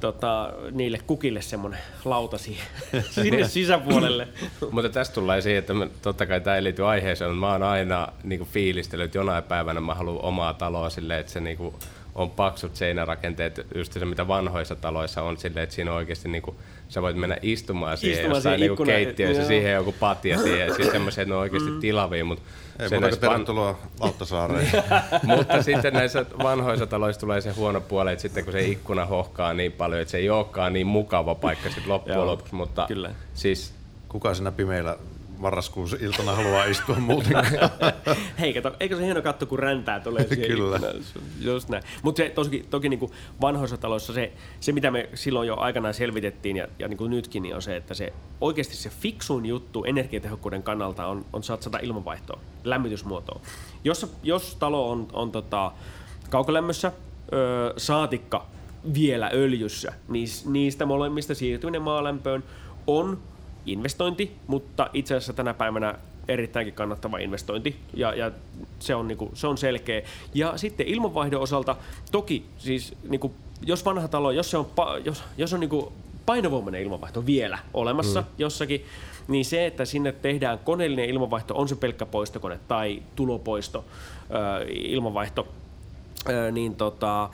[0.00, 2.66] tota, niille kukille semmoinen lauta siihen,
[3.10, 4.28] sinne sisäpuolelle.
[4.70, 7.62] Mutta tästä tulee siihen, että mä, totta kai tämä ei liity aiheeseen, mutta mä oon
[7.62, 11.74] aina niin fiilistellyt, että jonain päivänä mä haluan omaa taloa silleen, että se niin kuin,
[12.14, 16.42] on paksut seinärakenteet, just se mitä vanhoissa taloissa on silleen, että siinä on oikeasti niin
[16.42, 16.56] kuin,
[16.92, 19.48] sä voit mennä istumaan siihen Istumaan jossain siihen niin ikkunaan, keittiössä, joo.
[19.48, 21.80] siihen joku patja siihen, siis semmoisia, että ne on oikeasti mm.
[21.80, 22.44] tilavia, mutta
[22.80, 24.70] Ei se muuta kuin tervetuloa Lauttasaareen.
[25.36, 29.54] mutta sitten näissä vanhoissa taloissa tulee se huono puoli, että sitten kun se ikkuna hohkaa
[29.54, 33.10] niin paljon, että se ei olekaan niin mukava paikka sitten loppujen lopuksi, mutta kyllä.
[33.34, 33.74] siis
[34.12, 34.96] Kuka siinä pimeillä
[35.42, 37.46] marraskuun iltana haluaa istua muutenkaan.
[38.40, 40.78] Hei, kato, eikö se hieno katto, kun räntää tulee siihen Kyllä.
[40.78, 41.82] Se Just näin.
[42.02, 46.56] Mutta toki, toki niin kuin vanhoissa taloissa se, se, mitä me silloin jo aikanaan selvitettiin
[46.56, 50.62] ja, ja niin kuin nytkin, niin on se, että se oikeasti se fiksuin juttu energiatehokkuuden
[50.62, 53.40] kannalta on, on satsata ilmanvaihtoon, lämmitysmuotoon.
[53.84, 55.72] Jos, jos talo on, on tota,
[56.30, 56.92] kaukolämmössä,
[57.32, 58.46] öö, saatikka
[58.94, 62.44] vielä öljyssä, niin niistä molemmista siirtyminen maalämpöön
[62.86, 63.18] on
[63.66, 65.94] investointi, mutta itse asiassa tänä päivänä
[66.28, 68.30] erittäinkin kannattava investointi ja, ja
[68.78, 70.02] se, on, niinku, se on selkeä.
[70.34, 71.76] Ja sitten ilmanvaihdon osalta
[72.12, 73.32] toki siis niinku,
[73.62, 74.66] jos vanha talo, jos se on,
[75.04, 75.92] jos, jos on niinku
[76.26, 78.26] painovoimainen ilmanvaihto vielä olemassa mm.
[78.38, 78.84] jossakin,
[79.28, 83.84] niin se, että sinne tehdään koneellinen ilmanvaihto, on se pelkkä poistokone tai tulopoisto
[84.30, 85.48] ö, ilmanvaihto,
[86.28, 87.30] ö, niin tota,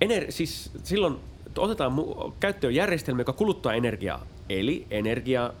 [0.00, 1.16] ener- siis silloin
[1.58, 4.26] otetaan mu- käyttöön järjestelmä, joka kuluttaa energiaa.
[4.48, 5.52] Eli energia,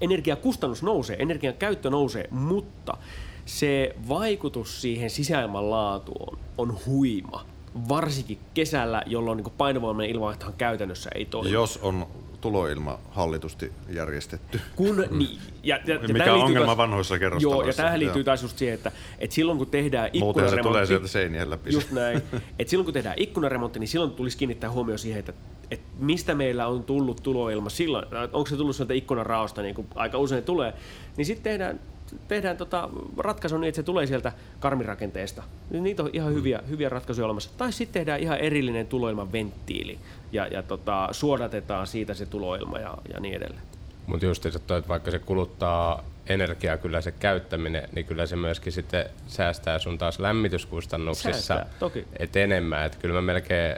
[0.00, 2.96] energiakustannus nousee, energian käyttö nousee, mutta
[3.44, 7.53] se vaikutus siihen sisäilman laatuun on huima.
[7.88, 11.50] Varsinkin kesällä, jolloin niin painovoimainen ilmanvaihtohan käytännössä ei toimi.
[11.50, 12.06] Jos on
[12.40, 14.60] tuloilma hallitusti järjestetty.
[14.76, 17.82] Kun, niin, ja, ja, ja Mikä on ongelma taas- vanhoissa Joo, ja kerrostaloissa.
[17.82, 18.24] tähän liittyy Joo.
[18.24, 21.72] taas just siihen, että, että silloin kun tehdään Muuten se tulee ikkunaremontti, sieltä seinien läpi.
[21.72, 22.22] Just näin.
[22.58, 25.32] Et silloin kun tehdään ikkunaremontti, niin silloin tulisi kiinnittää huomioon siihen, että,
[25.70, 30.18] että mistä meillä on tullut tuloilma silloin, onko se tullut sieltä ikkunaraosta, niin kuin aika
[30.18, 30.74] usein tulee,
[31.16, 31.80] niin sitten tehdään,
[32.28, 32.88] tehdään tota
[33.18, 35.42] ratkaisu niin, että se tulee sieltä karmirakenteesta.
[35.70, 37.50] Niin Niitä on ihan hyviä, hyviä ratkaisuja olemassa.
[37.56, 39.98] Tai sitten tehdään ihan erillinen tuloilman venttiili
[40.32, 43.62] ja, ja tota, suodatetaan siitä se tuloilma ja, ja niin edelleen.
[44.06, 48.72] Mutta just se, että vaikka se kuluttaa energiaa kyllä se käyttäminen, niin kyllä se myöskin
[48.72, 52.04] sitten säästää sun taas lämmityskustannuksissa Säästää, toki.
[52.18, 52.86] et enemmän.
[52.86, 53.76] Et kyllä mä melkein,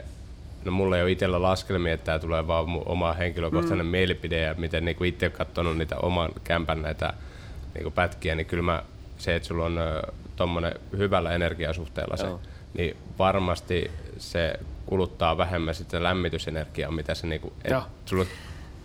[0.65, 3.91] no mulla ei ole itsellä laskelmia, että tämä tulee vaan mun oma henkilökohtainen mm.
[3.91, 7.13] mielipide ja miten niinku itse katsonut niitä oman kämpän näitä
[7.77, 8.83] niinku pätkiä, niin kyllä mä,
[9.17, 9.79] se, että sulla on
[10.35, 12.39] tuommoinen hyvällä energiasuhteella se, Joo.
[12.73, 17.83] niin varmasti se kuluttaa vähemmän sitä lämmitysenergiaa, mitä se niinku, et Joo.
[18.05, 18.25] sulla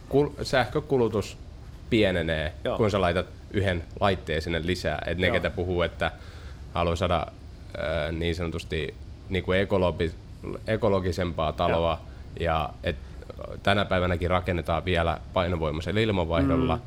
[0.08, 1.38] kul- sähkökulutus
[1.90, 2.76] pienenee, Joo.
[2.76, 5.02] kun sä laitat yhden laitteen sinne lisää.
[5.06, 5.34] Et ne, Joo.
[5.34, 6.12] ketä puhuu, että
[6.74, 7.26] haluaa saada
[7.78, 8.94] ää, niin sanotusti
[9.28, 10.14] niin kuin ekologi-
[10.66, 12.00] ekologisempaa taloa,
[12.40, 12.96] ja et
[13.62, 16.82] tänä päivänäkin rakennetaan vielä painovoimaisella ilmanvaihdolla, mm.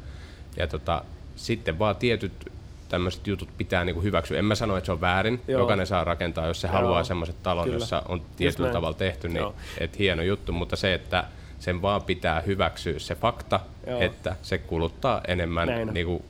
[0.57, 1.03] ja tota,
[1.35, 2.51] sitten vaan tietyt
[2.89, 4.39] tämmöiset jutut pitää niinku hyväksyä.
[4.39, 5.41] En mä sano, että se on väärin.
[5.47, 5.61] Joo.
[5.61, 6.73] Jokainen saa rakentaa, jos se Joo.
[6.73, 7.75] haluaa semmoiset talon, Kyllä.
[7.75, 9.55] jossa on tietyllä tavalla tehty, niin Joo.
[9.77, 11.23] et hieno juttu, mutta se, että
[11.59, 14.01] sen vaan pitää hyväksyä se fakta, Joo.
[14.01, 16.25] että se kuluttaa enemmän Näin niinku,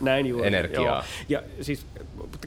[0.00, 0.46] Näin juuri.
[0.46, 0.84] Energiaa.
[0.84, 1.02] Joo.
[1.28, 1.86] Ja siis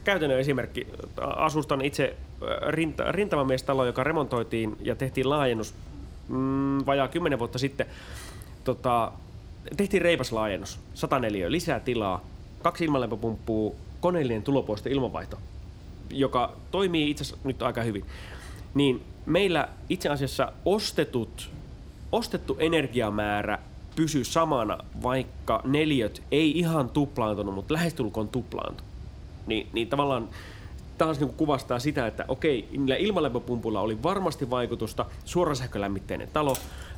[0.04, 0.88] käytännön esimerkki.
[1.22, 5.74] Asustan itse äh, rinta, rintamamiestalo, joka remontoitiin ja tehtiin laajennus
[6.28, 7.86] mm, vajaa 10 vuotta sitten.
[8.64, 9.12] Tota,
[9.78, 10.80] tehtiin reipas laajennus.
[10.94, 12.26] 104 lisää tilaa,
[12.64, 15.38] kaksi ilmalämpöpumppua, koneellinen tulopoisto ilmanvaihto,
[16.10, 18.06] joka toimii itse asiassa nyt aika hyvin.
[18.74, 21.50] Niin meillä itse asiassa ostetut,
[22.12, 23.60] ostettu energiamäärä
[23.96, 28.84] pysyy samana, vaikka neliöt ei ihan tuplaantunut, mutta lähestulkoon tuplaantu.
[29.48, 30.30] Niin, niin tavallaan
[30.98, 36.56] taas niin kuvastaa sitä, että okei, niillä ilmalämpöpumpulla oli varmasti vaikutusta, suorasähkölämmitteinen talo,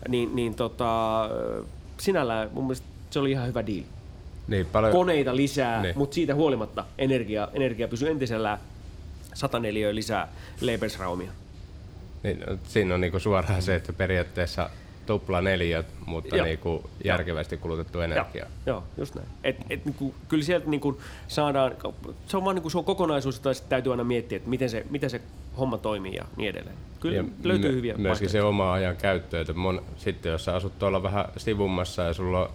[0.07, 1.29] niin, niin tota,
[2.01, 3.85] sinällään mun mielestä se oli ihan hyvä diili.
[4.47, 5.97] niin paljon, Koneita lisää, Niin.
[5.97, 8.57] mutta siitä huolimatta energia, energia pysyy entisellään
[9.33, 10.27] 104 lisää
[10.61, 11.31] Lebensraumia.
[12.23, 14.69] niin, no, siinä on niinku suoraan se, että periaatteessa
[15.11, 16.45] tupla neliöt, mutta Joo.
[16.45, 18.45] niinku järkevästi kulutettu energia.
[18.65, 19.27] Joo, joo just näin.
[19.43, 21.71] Et, et, niinku, kyllä sieltä niinku saadaan,
[22.27, 24.85] se on vaan niinku, se on kokonaisuus, jota sit täytyy aina miettiä, että miten se,
[24.89, 25.21] miten se
[25.59, 26.75] homma toimii ja niin edelleen.
[26.99, 30.55] Kyllä Ja löytyy my- hyviä Myöskin se oma ajan käyttö, että mon, sitten jos sä
[30.55, 32.49] asut tuolla vähän sivummassa ja sulla on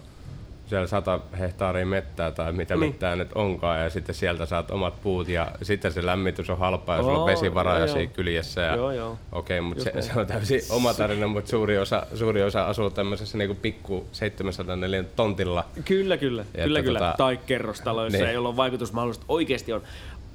[0.67, 2.89] siellä sata hehtaaria mettää tai mitä Niin.
[2.89, 6.95] mettää nyt onkaan ja sitten sieltä saat omat puut ja sitten se lämmitys on halpaa
[6.97, 8.61] ja sulla on vesivaraja joo, siinä kyljessä.
[8.61, 9.17] Ja, Joo, joo.
[9.31, 12.89] Okei, mutta Just se, se, on täysin oma tarina, mutta suuri osa, suuri osa asuu
[12.89, 15.65] tämmöisessä niinku pikku 704 tontilla.
[15.85, 16.45] Kyllä, kyllä.
[16.57, 16.99] Ja kyllä, että kyllä.
[16.99, 18.33] tota- Tai kerrostaloissa, Niin.
[18.33, 19.81] jolloin vaikutusmahdollisuudet oikeasti on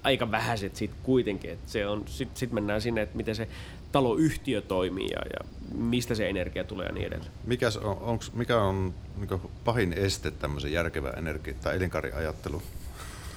[0.02, 1.50] aika vähäiset sit kuitenkin.
[1.50, 3.48] Et se on, sit, sit mennään sinne, että miten se
[3.93, 7.32] taloyhtiö toimii ja, ja mistä se energia tulee ja niin edelleen.
[7.47, 12.62] Mikäs on, onks, mikä on niin pahin este tämmöisen järkevän energia- tai elinkaariajattelun?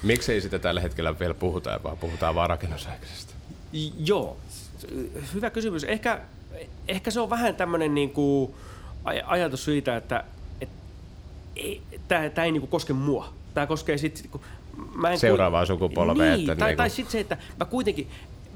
[0.02, 3.34] Miksei sitä tällä hetkellä vielä puhuta, vaan puhutaan vaan rakennusaikaisesta?
[3.72, 4.36] J- Joo,
[5.34, 5.84] hyvä kysymys.
[5.84, 6.20] Ehkä,
[6.88, 8.54] ehkä se on vähän tämmöinen niinku
[9.04, 10.24] aj- ajatus siitä, että
[10.60, 10.68] et,
[12.08, 13.32] tämä ei niinku koske mua.
[13.54, 14.40] Tämä koskee sitten,
[14.94, 18.08] mä en Seuraavaa sukupolvea, Niin, että tai, niinku- tai sitten se, että mä kuitenkin,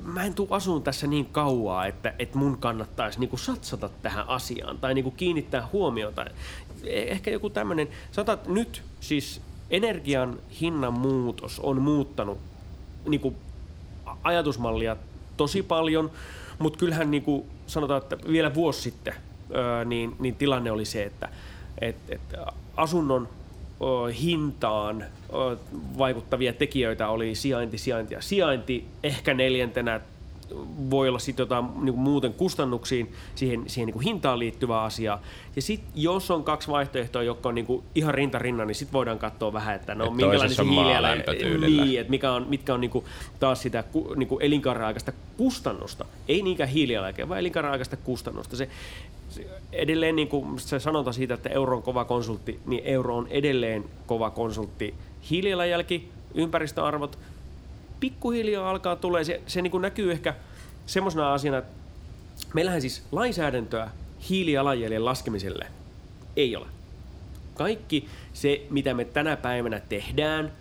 [0.03, 4.79] mä en tuu asuun tässä niin kauaa, että, että mun kannattaisi niinku satsata tähän asiaan
[4.79, 6.25] tai niinku kiinnittää huomiota.
[6.25, 6.31] Eh-
[6.85, 9.41] Ehkä joku tämmöinen, sanotaan että nyt siis
[9.71, 12.39] energian hinnan muutos on muuttanut
[13.09, 13.37] niin kuin
[14.23, 14.97] ajatusmallia
[15.37, 16.11] tosi paljon,
[16.59, 19.15] mutta kyllähän niin kuin sanotaan, että vielä vuosi sitten
[19.85, 21.29] niin, niin tilanne oli se, että
[21.81, 22.21] et, et
[22.77, 23.29] asunnon
[24.23, 25.05] hintaan
[25.99, 28.85] vaikuttavia tekijöitä oli sijainti, sijainti ja sijainti.
[29.03, 30.01] Ehkä neljäntenä
[30.91, 35.23] voi olla sitten jotain niin kuin muuten kustannuksiin, siihen, siihen niin kuin hintaan liittyvää asiaa.
[35.57, 38.93] Ja sitten jos on kaksi vaihtoehtoa, jotka on niin kuin ihan rinta rinnan, niin sitten
[38.93, 42.81] voidaan katsoa vähän, että no Et minkälainen se hiilijalanjälki, niin, että mikä on, mitkä on
[42.81, 43.05] niin kuin
[43.41, 43.85] taas sitä
[44.17, 46.05] niin kuin elinkaaren aikaista kustannusta.
[46.29, 48.57] Ei niinkään hiilijalanjälkeä, vaan elinkaaren aikaista kustannusta.
[48.57, 48.69] Se
[49.73, 53.85] edelleen niin kuin se sanonta siitä, että euro on kova konsultti, niin euro on edelleen
[54.07, 54.95] kova konsultti.
[55.31, 57.19] Hiilijalanjälki, ympäristöarvot,
[58.01, 60.35] pikkuhiljaa alkaa tulee, se, se niin kuin näkyy ehkä
[60.87, 61.73] semmoisena asiana, että
[62.55, 63.91] meillähän siis lainsäädäntöä
[64.29, 65.67] hiilijalanjäljen laskemiselle
[66.37, 66.67] ei ole.
[67.55, 70.53] Kaikki se, mitä me tänä päivänä tehdään,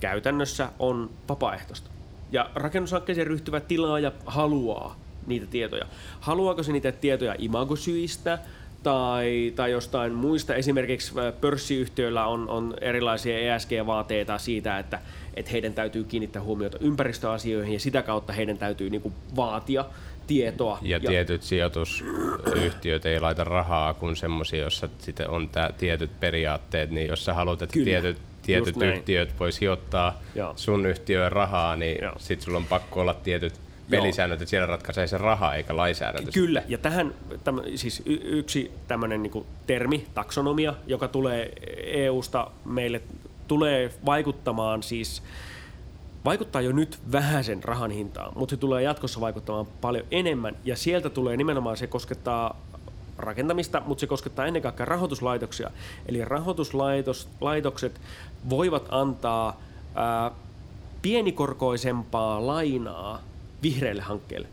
[0.00, 1.90] käytännössä on vapaaehtoista.
[2.32, 4.96] Ja rakennushankkeeseen ryhtyvä tilaaja haluaa
[5.26, 5.86] niitä tietoja.
[6.20, 8.38] Haluaako se niitä tietoja imagosyistä
[8.82, 10.54] tai, tai jostain muista?
[10.54, 14.98] Esimerkiksi äh, pörssiyhtiöillä on, on erilaisia ESG-vaateita siitä, että,
[15.34, 19.84] että heidän täytyy kiinnittää huomiota ympäristöasioihin ja sitä kautta heidän täytyy niin kuin, vaatia
[20.26, 20.78] tietoa.
[20.82, 26.90] Ja, ja tietyt sijoitusyhtiöt ei laita rahaa kuin semmoisia, jossa sitten on tää tietyt periaatteet,
[26.90, 27.84] niin jos sä haluat, että Kyllä.
[27.84, 30.52] tietyt, tietyt yhtiöt voi sijoittaa Joo.
[30.56, 33.54] sun yhtiöön rahaa, niin sitten sulla on pakko olla tietyt
[34.00, 36.30] pelisäännöt, että siellä ratkaisee se raha eikä lainsäädäntö.
[36.32, 37.14] Kyllä, ja tähän
[37.44, 41.52] täm, siis y- yksi tämmöinen niinku termi, taksonomia, joka tulee
[41.86, 43.02] EU-sta meille,
[43.48, 45.22] tulee vaikuttamaan siis,
[46.24, 51.10] vaikuttaa jo nyt vähäisen rahan hintaan, mutta se tulee jatkossa vaikuttamaan paljon enemmän, ja sieltä
[51.10, 52.60] tulee nimenomaan, se koskettaa
[53.18, 55.70] rakentamista, mutta se koskettaa ennen kaikkea rahoituslaitoksia.
[56.06, 58.00] Eli rahoituslaitokset
[58.50, 59.60] voivat antaa
[59.94, 60.30] ää,
[61.02, 63.20] pienikorkoisempaa lainaa
[63.62, 64.48] vihreille hankkeille.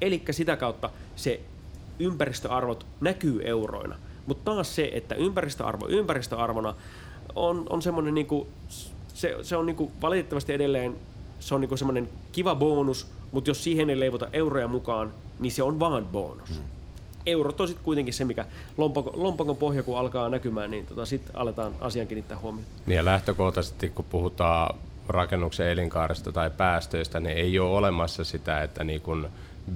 [0.00, 1.40] Eli sitä kautta se
[1.98, 3.96] ympäristöarvot näkyy euroina.
[4.26, 6.74] Mutta taas se, että ympäristöarvo ympäristöarvona
[7.34, 8.46] on, on semmoinen niinku,
[9.14, 10.96] se, se on niinku valitettavasti edelleen
[11.42, 15.62] se on niinku semmoinen kiva bonus, mutta jos siihen ei leivota euroja mukaan, niin se
[15.62, 16.50] on vaan bonus.
[16.50, 16.64] Mm.
[17.26, 21.36] Eurot on sitten kuitenkin se, mikä lompakon, lompakon pohja kun alkaa näkymään, niin tota, sitten
[21.36, 22.68] aletaan asian kiinnittää huomioon.
[22.86, 24.74] Niin ja lähtökohtaisesti, kun puhutaan
[25.08, 29.28] rakennuksen elinkaaresta tai päästöistä, niin ei ole olemassa sitä, että niin kun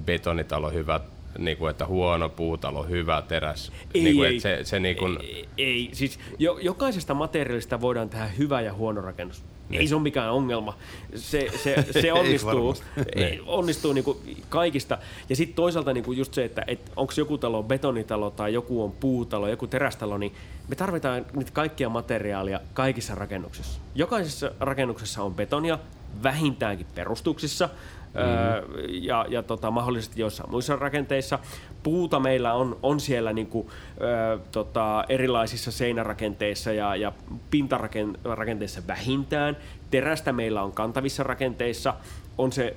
[0.05, 0.99] betonitalo hyvä,
[1.37, 3.71] niin kuin, että huono puutalo hyvä teräs.
[3.93, 4.35] Ei, niin kuin, ei.
[4.35, 8.73] että se, se niin kuin, Ei, ei, siis jo, jokaisesta materiaalista voidaan tehdä hyvä ja
[8.73, 9.43] huono rakennus.
[9.71, 9.89] Ei Niin.
[9.89, 10.77] se ole mikään ongelma.
[11.15, 12.75] Se, se, se Ei onnistuu,
[13.15, 14.97] ei, onnistuu niinku kaikista.
[15.29, 18.91] Ja sitten toisaalta niinku just se, että et onko joku talo betonitalo tai joku on
[18.91, 20.33] puutalo, joku terästalo, niin
[20.67, 23.79] me tarvitaan nyt kaikkia materiaalia kaikissa rakennuksissa.
[23.95, 25.79] Jokaisessa rakennuksessa on betonia,
[26.23, 27.69] vähintäänkin perustuksissa,
[28.13, 28.85] mm-hmm.
[28.89, 31.39] ja, ja tota, mahdollisesti joissain muissa rakenteissa.
[31.83, 37.11] Puuta meillä on, on siellä niinku, ö, tota, erilaisissa seinärakenteissa ja, ja
[37.51, 39.57] pintarakenteissa vähintään.
[39.91, 41.93] Terästä meillä on kantavissa rakenteissa.
[42.37, 42.75] On se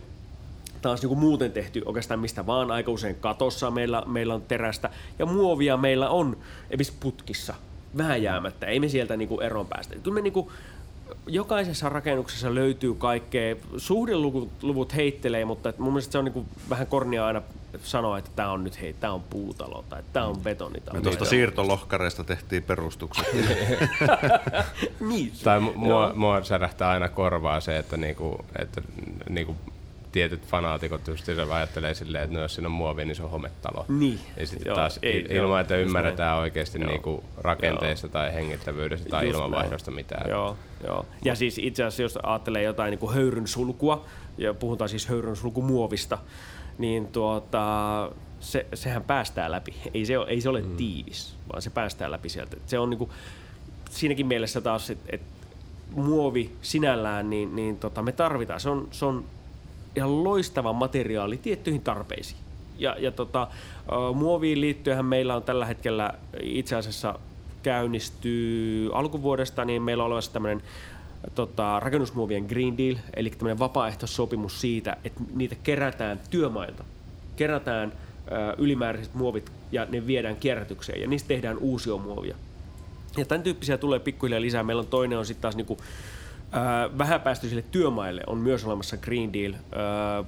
[0.82, 2.70] taas niin muuten tehty oikeastaan mistä vaan.
[2.70, 6.36] Aika usein katossa meillä, meillä on terästä ja muovia meillä on
[6.70, 7.54] esimerkiksi putkissa
[7.98, 8.66] vääjäämättä.
[8.66, 9.96] Ei me sieltä niin kuin eroon päästä.
[9.96, 10.48] Kyllä me niin kuin,
[11.26, 13.56] jokaisessa rakennuksessa löytyy kaikkea.
[13.76, 17.42] Suhdeluvut luvut heittelee, mutta et mun mielestä se on niin kuin vähän kornia aina
[17.82, 20.98] sanoa, että tämä on nyt hei, tämä on puutalo tai tämä on betonitalo.
[20.98, 23.26] Me tuosta siirtolohkareista tehtiin perustukset.
[25.00, 25.32] Niin.
[25.44, 28.82] tai mu- mua, mua särähtää aina korvaa se, että, niinku, että
[29.28, 29.56] niinku,
[30.12, 33.30] tietyt fanaatikot just se ajattelee silleen, että no, jos siinä on muovia, niin se on
[33.30, 33.84] hometalo.
[33.88, 34.20] Niin.
[34.36, 36.90] Ja sitten Joo, taas ei, ei, joo, ilman, että ymmärretään oikeasti Joo.
[36.90, 39.96] niinku rakenteesta tai hengittävyydestä tai Just ilmanvaihdosta näin.
[39.96, 40.30] mitään.
[40.30, 40.56] Joo,
[40.86, 41.06] joo.
[41.24, 44.04] Ja siis itse asiassa, jos ajattelee jotain niin kuin höyryn sulkua,
[44.38, 46.18] ja puhutaan siis höyryn sulkumuovista,
[46.78, 49.74] niin tuota, se, sehän päästää läpi.
[49.94, 50.76] Ei se ole, ei se ole mm.
[50.76, 52.56] tiivis, vaan se päästää läpi sieltä.
[52.66, 53.10] Se on niin kuin,
[53.90, 55.22] siinäkin mielessä taas, että et
[55.90, 58.60] muovi sinällään, niin, niin tota, me tarvitaan.
[58.60, 59.24] Se on, se on
[59.96, 62.40] ihan loistava materiaali tiettyihin tarpeisiin.
[62.78, 63.48] Ja, ja tota,
[64.14, 67.18] muoviin liittyenhän meillä on tällä hetkellä itse asiassa
[67.62, 70.62] käynnistyy alkuvuodesta, niin meillä on olemassa tämmöinen
[71.34, 76.84] tota, rakennusmuovien Green Deal, eli tämmöinen vapaaehtoissopimus siitä, että niitä kerätään työmailta.
[77.36, 82.36] Kerätään ö, ylimääräiset muovit ja ne viedään kierrätykseen ja niistä tehdään uusiomuovia.
[83.16, 84.62] Ja tämän tyyppisiä tulee pikkuhiljaa lisää.
[84.62, 85.78] Meillä on toinen on sitten taas niinku,
[86.98, 89.52] vähäpäästöisille työmaille on myös olemassa Green Deal.
[89.52, 90.26] Äh,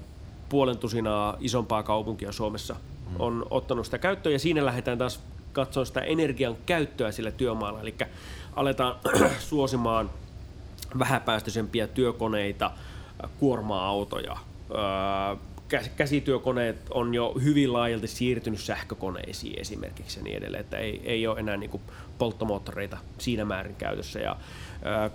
[0.49, 2.77] puolen tusinaa isompaa kaupunkia Suomessa
[3.19, 5.21] on ottanut sitä käyttöön ja siinä lähdetään taas
[5.53, 7.81] katsomaan sitä energian käyttöä sillä työmaalla.
[7.81, 7.95] Eli
[8.57, 8.97] aletaan
[9.49, 10.11] suosimaan
[10.99, 12.67] vähäpäästöisempiä työkoneita,
[13.25, 14.37] äh, kuorma-autoja.
[15.69, 21.27] Käs- Käsityökoneet on jo hyvin laajalti siirtynyt sähkökoneisiin esimerkiksi ja niin edelleen, että ei, ei
[21.27, 21.81] ole enää niin
[22.19, 24.37] polttomoottoreita siinä määrin käytössä ja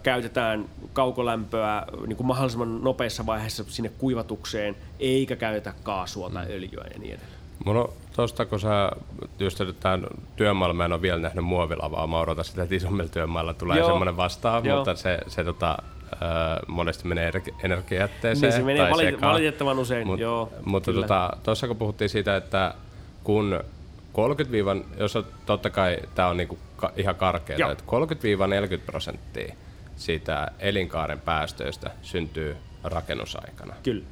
[0.03, 6.99] käytetään kaukolämpöä niin kuin mahdollisimman nopeassa vaiheessa sinne kuivatukseen, eikä käytetä kaasua tai öljyä ja
[6.99, 7.37] niin edelleen.
[7.65, 8.91] Mulla on tosta, kun sä
[9.39, 13.53] just tämän työmaalla, mä en ole vielä nähnyt muovilavaa, mä odotan sitä, että isommilla työmailla
[13.53, 13.87] tulee Joo.
[13.87, 14.77] semmoinen vastaan, Joo.
[14.77, 15.77] mutta se, se tota,
[16.67, 18.51] monesti menee energi- energiajätteeseen.
[18.51, 19.33] Niin se menee valit- sekaan.
[19.33, 21.01] valitettavan usein, Mut, joo, Mutta kyllä.
[21.01, 22.73] tota, tuossa kun puhuttiin siitä, että
[23.23, 23.59] kun
[24.17, 27.83] 30 jos on, totta kai tämä on niinku ka, ihan karkeaa, että
[28.77, 29.55] 30-40 prosenttia
[29.95, 33.73] siitä elinkaaren päästöistä syntyy rakennusaikana.
[33.83, 34.03] Kyllä.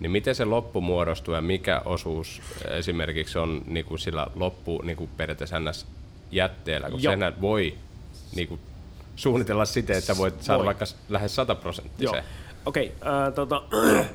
[0.00, 5.60] Niin miten se loppu muodostuu ja mikä osuus esimerkiksi on niinku sillä loppu niinku periaatteessa
[5.60, 5.86] ns.
[6.30, 7.12] jätteellä, kun Joo.
[7.12, 7.74] senhän voi
[8.34, 8.58] niinku
[9.16, 10.66] suunnitella siten, että voit saada Voi.
[10.66, 11.60] vaikka lähes 100 Joo.
[11.60, 12.24] prosenttisen.
[12.66, 13.62] Okei, okay, tota,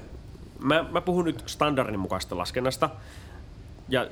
[0.69, 2.89] mä, mä puhun nyt standardin mukaista laskennasta
[3.89, 4.07] ja äh,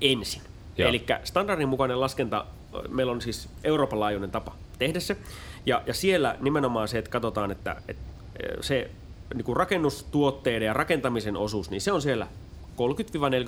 [0.00, 0.42] ensin.
[0.86, 2.44] Eli standardin mukainen laskenta,
[2.88, 5.16] meillä on siis Euroopan laajuinen tapa tehdä se.
[5.66, 8.90] Ja, ja siellä nimenomaan se, että katsotaan, että, että äh, se
[9.34, 12.26] niin kuin rakennustuotteiden ja rakentamisen osuus, niin se on siellä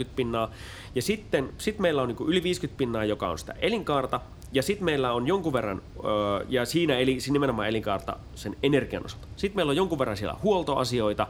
[0.02, 0.50] 30-40 pinnaa.
[0.94, 4.20] Ja sitten sit meillä on niin yli 50 pinnaa, joka on sitä elinkaarta.
[4.52, 9.04] Ja sitten meillä on jonkun verran, öö, ja siinä eli siinä nimenomaan elinkaarta sen energian
[9.04, 9.28] osalta.
[9.36, 11.26] Sitten meillä on jonkun verran siellä huoltoasioita.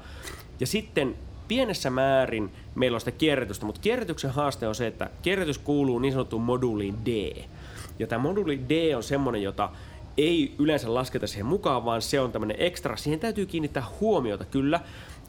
[0.61, 1.17] Ja sitten
[1.51, 6.13] pienessä määrin meillä on sitä kierrätystä, mutta kierrätyksen haaste on se, että kierrätys kuuluu niin
[6.13, 7.45] sanottuun moduuliin D.
[7.99, 9.71] Ja tämä moduuli D on semmoinen, jota
[10.19, 12.97] ei yleensä lasketa siihen mukaan, vaan se on tämmöinen ekstra.
[12.97, 14.81] Siihen täytyy kiinnittää huomiota kyllä.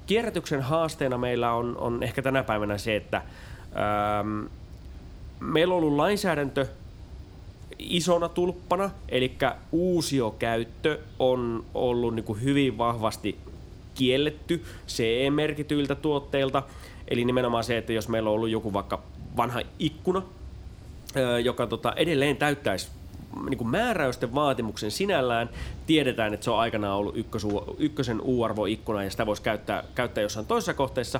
[0.06, 4.46] Kierrätyksen haasteena meillä on, on ehkä tänä päivänä se, että ähm,
[5.40, 6.68] meillä on ollut lainsäädäntö
[7.80, 9.38] isona tulppana, eli
[9.72, 13.38] uusiokäyttö on ollut niin kuin hyvin vahvasti
[14.02, 16.64] kielletty CE-merkityiltä tuotteilta.
[17.08, 19.02] Eli nimenomaan se, että jos meillä on ollut joku vaikka
[19.38, 20.22] vanha ikkuna,
[21.44, 22.88] joka tota, edelleen täyttäisi
[23.50, 25.50] niin kuin määräysten vaatimuksen sinällään,
[25.88, 30.46] tiedetään, että se on aikanaan ollut ykkösu, ykkösen U-arvoikkuna ja sitä voisi käyttää, käyttää jossain
[30.46, 31.20] toisessa kohteessa,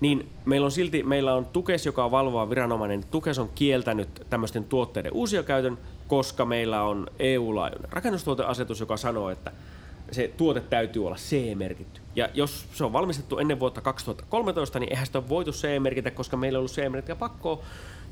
[0.00, 4.64] niin meillä on silti, meillä on Tukes, joka on valvova viranomainen, Tukes on kieltänyt tämmöisten
[4.64, 9.52] tuotteiden uusiokäytön, koska meillä on EU-laajuinen rakennustuoteasetus, joka sanoo, että
[10.12, 11.99] se tuote täytyy olla CE-merkitty.
[12.16, 16.36] Ja jos se on valmistettu ennen vuotta 2013, niin eihän sitä ole voitu CE-merkitä, koska
[16.36, 17.62] meillä on ollut CE-merkintä pakkoa,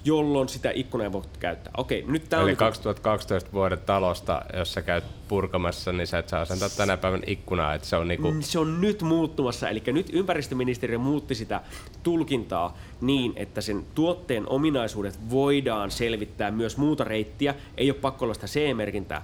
[0.04, 1.72] jolloin sitä ikkunaa ei voi käyttää.
[1.76, 2.48] Okei, nyt tämä on...
[2.48, 6.96] Eli niinku- 2012 vuoden talosta, jos sä käyt purkamassa, niin sä et saa asentaa tänä
[6.96, 8.30] päivänä ikkunaa, että se on niinku...
[8.30, 11.60] Mm, Se on nyt muuttumassa, eli nyt ympäristöministeriö muutti sitä
[12.02, 18.34] tulkintaa niin, että sen tuotteen ominaisuudet voidaan selvittää myös muuta reittiä, ei ole pakko olla
[18.34, 19.22] sitä CE-merkintää.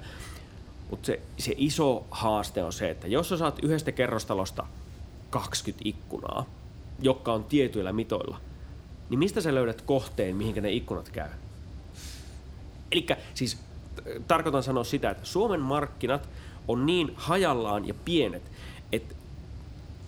[0.90, 4.66] Mutta se, se iso haaste on se, että jos sä saat yhdestä kerrostalosta
[5.30, 6.46] 20 ikkunaa,
[7.02, 8.40] jotka on tietyillä mitoilla,
[9.10, 11.28] niin mistä sä löydät kohteen, mihinkä ne ikkunat käy?
[12.92, 13.54] Eli siis
[13.96, 16.28] t- tarkoitan sanoa sitä, että Suomen markkinat
[16.68, 18.42] on niin hajallaan ja pienet,
[18.92, 19.14] että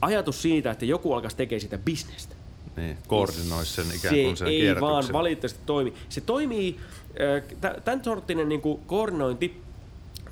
[0.01, 2.35] ajatus siitä, että joku alkaisi tekemään sitä bisnestä,
[2.77, 5.93] Niin, koordinoisi sen ikään se kuin sen ei vaan valitettavasti toimi.
[6.09, 6.77] Se toimii,
[7.11, 9.63] äh, tä- tämän sorttinen niin kuin koordinointi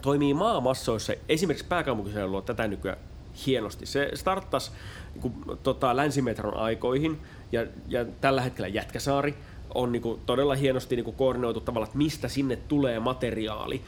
[0.04, 2.98] toimii maamassoissa, esimerkiksi pääkaupunkiseudulla tätä nykyään
[3.46, 3.86] hienosti.
[3.86, 4.70] Se starttasi
[5.14, 7.20] niin kuin, tota, länsimetron aikoihin
[7.52, 9.34] ja, ja tällä hetkellä Jätkäsaari
[9.74, 13.82] on niin kuin, todella hienosti niin kuin, koordinoitu tavalla, että mistä sinne tulee materiaali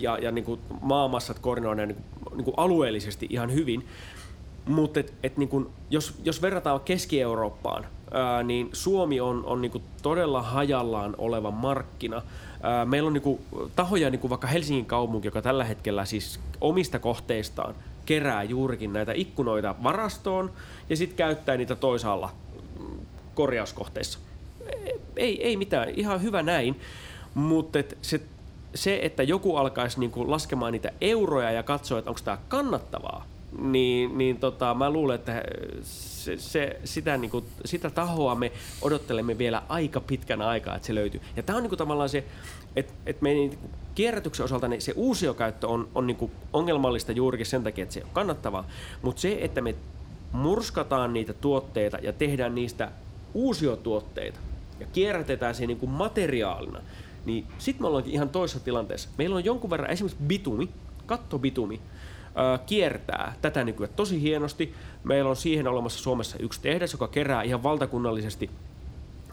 [0.00, 3.86] ja, ja niin kuin, maamassat koordinoidaan niin kuin, niin kuin alueellisesti ihan hyvin.
[4.66, 9.82] Mutta et, et niin jos, jos verrataan Keski-Eurooppaan, ää, niin Suomi on, on niin kun
[10.02, 12.22] todella hajallaan oleva markkina.
[12.84, 13.40] Meillä on niin kun
[13.76, 17.74] tahoja, niin kuin vaikka Helsingin kaupunki, joka tällä hetkellä siis omista kohteistaan
[18.06, 20.52] kerää juurikin näitä ikkunoita varastoon
[20.90, 22.32] ja sitten käyttää niitä toisaalla
[22.78, 22.98] mm,
[23.34, 24.18] korjauskohteissa.
[25.16, 26.80] Ei, ei mitään, ihan hyvä näin,
[27.34, 28.20] mutta et se,
[28.74, 33.26] se, että joku alkaisi niinku laskemaan niitä euroja ja katsoa, että onko tämä kannattavaa,
[33.58, 35.42] niin, niin tota, mä luulen, että
[35.82, 38.52] se, se, sitä, niinku, sitä tahoa me
[38.82, 41.20] odottelemme vielä aika pitkän aikaa, että se löytyy.
[41.36, 42.24] Ja tämä on niinku tavallaan se,
[42.76, 43.56] että et me niinku
[43.94, 48.10] kierrätyksen osalta niin se uusiokäyttö on, on niinku ongelmallista juurikin sen takia, että se ole
[48.12, 48.64] kannattavaa,
[49.02, 49.74] mutta se, että me
[50.32, 52.90] murskataan niitä tuotteita ja tehdään niistä
[53.34, 54.38] uusiotuotteita
[54.80, 56.80] ja kierrätetään se niin kuin materiaalina,
[57.24, 59.08] niin sitten me ollaankin ihan toisessa tilanteessa.
[59.18, 60.68] Meillä on jonkun verran esimerkiksi bitumi,
[61.06, 61.80] kattobitumi,
[62.66, 64.74] kiertää tätä nykyään tosi hienosti.
[65.04, 68.50] Meillä on siihen olemassa Suomessa yksi tehdas, joka kerää ihan valtakunnallisesti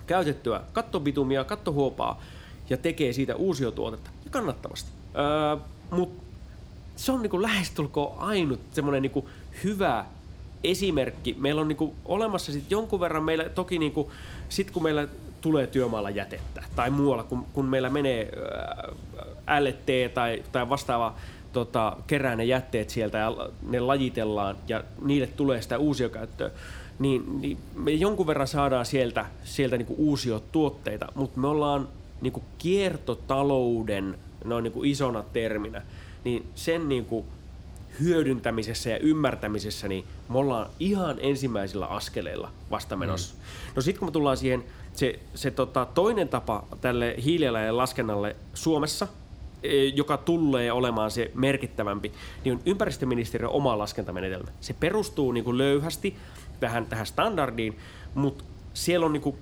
[0.07, 2.21] käytettyä kattobitumia, kattohuopaa
[2.69, 4.89] ja tekee siitä uusiotuotetta ja kannattavasti.
[5.13, 5.57] Ää,
[5.91, 6.23] mut
[6.95, 9.29] se on niinku lähestulkoon ainut semmoinen niinku
[9.63, 10.05] hyvä
[10.63, 11.35] esimerkki.
[11.39, 14.11] Meillä on niinku olemassa sit jonkun verran, meillä toki niinku,
[14.49, 15.07] sit kun meillä
[15.41, 18.31] tulee työmaalla jätettä tai muualla, kun, kun meillä menee
[19.47, 21.15] ää, LT tai, tai vastaava
[21.53, 26.51] tota, kerää ne jätteet sieltä ja ne lajitellaan ja niille tulee sitä uusiokäyttöä,
[26.99, 31.87] niin, niin me jonkun verran saadaan sieltä, sieltä niinku uusia tuotteita, mutta me ollaan
[32.21, 35.81] niinku kiertotalouden noin niinku isona terminä,
[36.23, 37.25] niin sen niinku
[37.99, 43.35] hyödyntämisessä ja ymmärtämisessä, niin me ollaan ihan ensimmäisillä askeleilla vasta menossa.
[43.35, 43.41] Mm.
[43.75, 49.07] No sitten kun me tullaan siihen, se, se tota, toinen tapa tälle hiilijalanjäljen laskennalle Suomessa,
[49.95, 52.11] joka tulee olemaan se merkittävämpi,
[52.43, 54.51] niin on ympäristöministeriön oma laskentamenetelmä.
[54.61, 56.17] Se perustuu niin kuin löyhästi
[56.59, 57.77] tähän, tähän standardiin,
[58.15, 58.43] mutta
[58.73, 59.37] siellä on niin kuin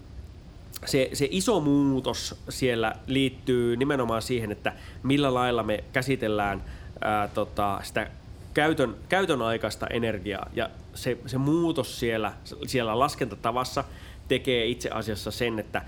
[0.86, 6.64] se, se iso muutos siellä liittyy nimenomaan siihen, että millä lailla me käsitellään
[7.02, 8.12] ää, tota, sitä
[8.54, 10.50] käytön, käytön aikaista energiaa.
[10.54, 12.34] Ja se, se muutos siellä,
[12.68, 13.84] siellä laskentatavassa
[14.28, 15.82] tekee itse asiassa sen, että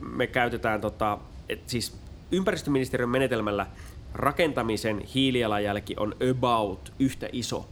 [0.00, 1.18] me käytetään tota,
[1.48, 1.96] et siis
[2.32, 3.66] ympäristöministeriön menetelmällä
[4.14, 7.68] rakentamisen hiilijalanjälki on about yhtä iso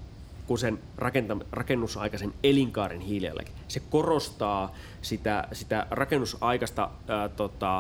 [0.47, 3.61] kuin sen rakentam- rakennusaikaisen elinkaaren hiilijalanjälki.
[3.69, 7.77] Se korostaa sitä, sitä rakennusaikaista ää, tota,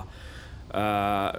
[0.72, 1.32] ää,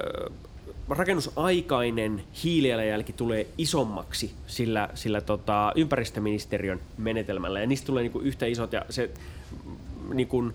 [0.90, 8.74] rakennusaikainen hiilijalanjälki tulee isommaksi sillä, sillä tota, ympäristöministeriön menetelmällä ja niistä tulee niinku yhtä isot
[8.74, 9.10] ja se,
[10.14, 10.52] niinku,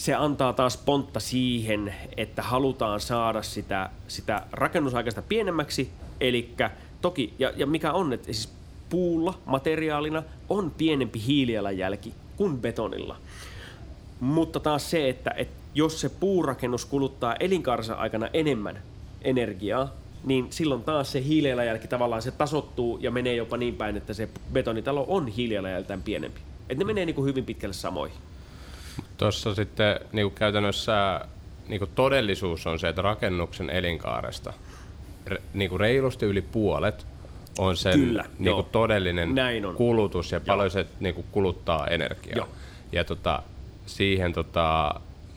[0.00, 5.90] se antaa taas pontta siihen, että halutaan saada sitä, sitä rakennusaikaista pienemmäksi,
[6.20, 6.54] eli
[7.00, 8.52] toki, ja, ja mikä on, että siis
[8.88, 13.16] puulla materiaalina on pienempi hiilijalanjälki kuin betonilla.
[14.20, 18.82] Mutta taas se, että, että jos se puurakennus kuluttaa elinkaarensa aikana enemmän
[19.22, 19.92] energiaa,
[20.24, 24.28] niin silloin taas se hiilijalanjälki tavallaan se tasottuu ja menee jopa niin päin, että se
[24.52, 26.40] betonitalo on hiilijalanjältään pienempi.
[26.68, 28.29] Että ne menee niin kuin hyvin pitkälle samoihin.
[29.20, 31.20] Tuossa sitten niin kuin käytännössä
[31.68, 34.52] niin kuin todellisuus on se, että rakennuksen elinkaaresta
[35.26, 37.06] re, niin kuin reilusti yli puolet
[37.58, 39.74] on sen Kyllä, niin kuin todellinen Näin on.
[39.74, 40.44] kulutus ja joo.
[40.46, 42.36] paljon se niin kuin kuluttaa energiaa.
[42.36, 42.48] Joo.
[42.92, 43.42] Ja tota,
[43.86, 44.94] siihen tota,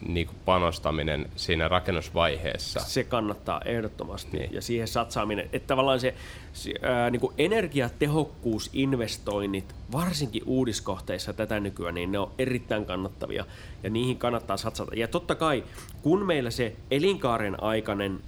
[0.08, 2.80] niin kuin panostaminen siinä rakennusvaiheessa.
[2.80, 4.54] Se kannattaa ehdottomasti niin.
[4.54, 6.16] ja siihen satsaaminen, että tavallaan se,
[6.54, 13.46] se ää, niin kuin energiatehokkuusinvestoinnit, varsinkin uudiskohteissa tätä nykyään, niin ne on erittäin kannattavia
[13.84, 14.96] ja niihin kannattaa satsata.
[14.96, 15.64] Ja totta kai,
[16.02, 18.20] kun meillä se elinkaaren aikainen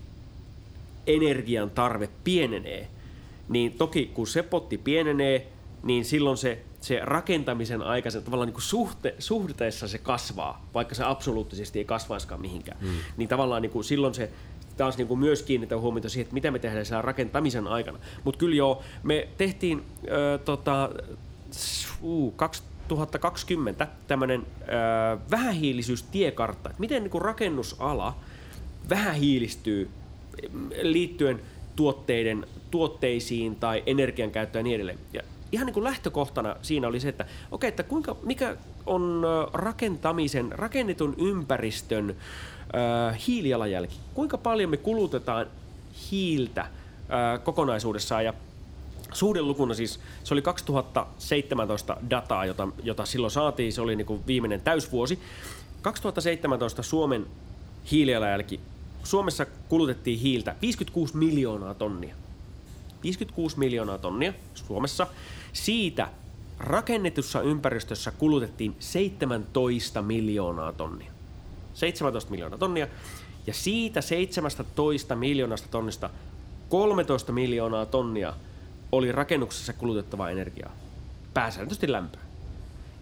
[1.07, 2.87] energian tarve pienenee,
[3.49, 5.47] niin toki kun se potti pienenee,
[5.83, 11.03] niin silloin se se rakentamisen aikaisen tavallaan niin kuin suhte, suhteessa se kasvaa, vaikka se
[11.03, 12.77] absoluuttisesti ei kasvaiskaan mihinkään.
[12.81, 12.89] Mm.
[13.17, 14.29] Niin tavallaan niin kuin silloin se
[14.77, 17.99] taas niin kuin myös kiinnittää huomiota siihen, että mitä me tehdään siellä rakentamisen aikana.
[18.23, 20.89] Mutta kyllä joo, me tehtiin äh, tota,
[22.01, 28.15] uh, 2020 tämmöinen äh, vähähiilisyystiekartta, että miten niin kuin rakennusala
[28.89, 29.89] vähähiilistyy
[30.81, 31.41] liittyen
[31.75, 34.99] tuotteiden, tuotteisiin tai energiankäyttöön ja niin edelleen.
[35.13, 35.21] Ja
[35.55, 41.15] ihan niin kuin lähtökohtana siinä oli se, että okei, että kuinka, mikä on rakentamisen, rakennetun
[41.17, 42.09] ympäristön
[43.09, 43.95] äh, hiilijalanjälki?
[44.13, 45.47] Kuinka paljon me kulutetaan
[46.11, 46.69] hiiltä äh,
[47.43, 48.33] kokonaisuudessaan ja
[49.13, 54.61] suhdelukuna siis, se oli 2017 dataa, jota, jota silloin saatiin, se oli niin kuin viimeinen
[54.61, 55.19] täysvuosi.
[55.81, 57.25] 2017 Suomen
[57.91, 58.59] hiilijalanjälki,
[59.03, 62.15] Suomessa kulutettiin hiiltä 56 miljoonaa tonnia.
[63.03, 65.07] 56 miljoonaa tonnia Suomessa.
[65.55, 66.09] Siitä
[66.59, 71.11] rakennetussa ympäristössä kulutettiin 17 miljoonaa tonnia.
[71.73, 72.87] 17 miljoonaa tonnia.
[73.47, 76.09] Ja siitä 17 miljoonasta tonnista
[76.69, 78.33] 13 miljoonaa tonnia
[78.91, 80.71] oli rakennuksessa kulutettavaa energiaa.
[81.33, 82.21] Pääsääntöisesti lämpöä.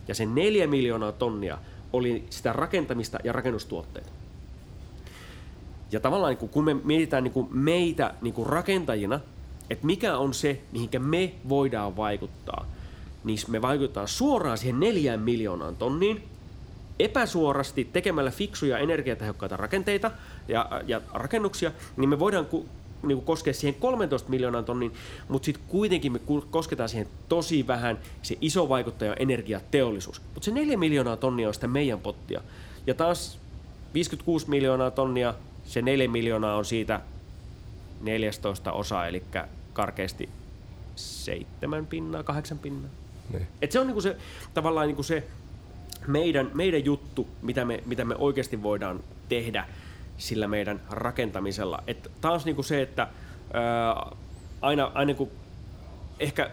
[0.08, 1.58] Ja se 4 miljoonaa tonnia
[1.94, 4.10] oli sitä rakentamista ja rakennustuotteita.
[5.92, 9.20] Ja tavallaan niin kun me mietitään niin meitä niin rakentajina,
[9.70, 12.66] että mikä on se, mihinkä me voidaan vaikuttaa,
[13.24, 16.24] niin me vaikutetaan suoraan siihen neljään miljoonaan tonniin,
[17.00, 20.12] epäsuorasti tekemällä fiksuja energiatehokkaita rakenteita
[20.48, 22.66] ja, ja rakennuksia, niin me voidaan ku,
[23.04, 24.94] niin kuin koskea siihen 13 miljoonaan tonniin,
[25.28, 26.20] mutta sitten kuitenkin me
[26.52, 30.22] kosketaan siihen tosi vähän, se iso vaikuttaja on energiateollisuus.
[30.34, 32.42] Mutta se 4 miljoonaa tonnia on sitä meidän pottia.
[32.88, 33.40] Ja taas
[33.94, 35.34] 56 miljoonaa tonnia,
[35.66, 37.02] se 4 miljoonaa on siitä
[38.04, 39.24] 14 osa, eli
[39.74, 40.30] karkeasti
[40.96, 42.92] seitsemän pinnaa, kahdeksan pinnaa.
[43.34, 43.48] Niin.
[43.62, 44.18] Et se on niinku se,
[44.54, 45.28] tavallaan niinku se
[46.08, 49.00] meidän, meidän juttu, mitä me, mitä me oikeasti voidaan
[49.30, 49.66] tehdä
[50.18, 51.84] sillä meidän rakentamisella.
[51.88, 53.08] Et taas niinku se, että
[53.54, 54.12] ää,
[54.62, 55.32] aina, aina kun
[56.20, 56.52] ehkä,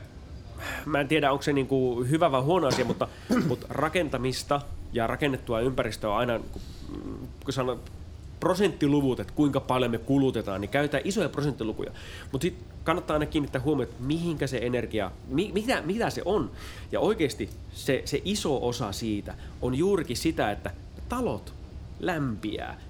[0.86, 3.09] mä en tiedä onko se niinku hyvä vai huono asia, mutta,
[3.48, 4.61] mutta rakentamista
[4.92, 6.62] ja rakennettua ympäristöä aina, kun,
[7.44, 7.80] kun sanon,
[8.41, 11.91] prosenttiluvut, että kuinka paljon me kulutetaan, niin käytetään isoja prosenttilukuja.
[12.32, 16.51] Mutta sitten kannattaa aina kiinnittää huomioon, että mihinkä se energia, mi, mitä, mitä se on.
[16.93, 20.70] Ja oikeasti se, se iso osa siitä on juurikin sitä, että
[21.09, 21.53] talot
[22.01, 22.80] lämpiää,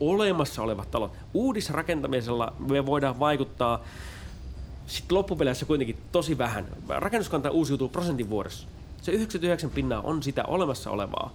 [0.00, 1.12] olemassa olevat talot.
[1.34, 3.84] Uudisrakentamisella me voidaan vaikuttaa
[4.86, 6.66] sitten loppupeleissä kuitenkin tosi vähän.
[6.88, 8.68] Rakennuskanta uusiutuu prosentin vuodessa.
[9.02, 11.30] Se 99 pinnaa on sitä olemassa olevaa.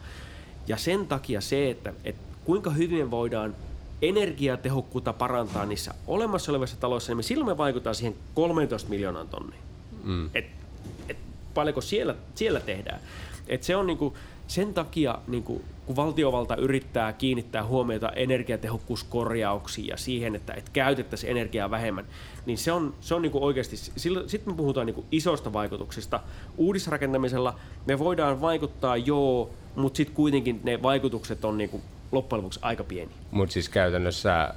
[0.67, 3.56] Ja sen takia se, että, että kuinka hyvin me voidaan
[4.02, 9.62] energiatehokkuutta parantaa niissä olemassa olevissa taloissa, niin me silloin me vaikutaan siihen 13 miljoonan tonniin.
[10.04, 10.30] Mm.
[10.34, 10.46] Et,
[11.10, 11.18] et
[11.54, 13.00] paljonko siellä, siellä tehdään.
[13.48, 14.18] Et se on niinku,
[14.48, 21.72] sen takia, niinku, kun valtiovalta yrittää kiinnittää huomiota energiatehokkuuskorjauksiin ja siihen, että et käytettäisiin energiaa
[21.72, 22.06] vähemmän,
[22.46, 26.20] niin se on, se on niinku oikeasti, sitten me puhutaan niinku isoista vaikutuksista.
[26.58, 31.82] Uudisrakentamisella me voidaan vaikuttaa joo, mutta sitten kuitenkin ne vaikutukset on niinku
[32.12, 33.12] loppujen lopuksi aika pieni.
[33.32, 34.53] Mutta siis käytännössä, äh,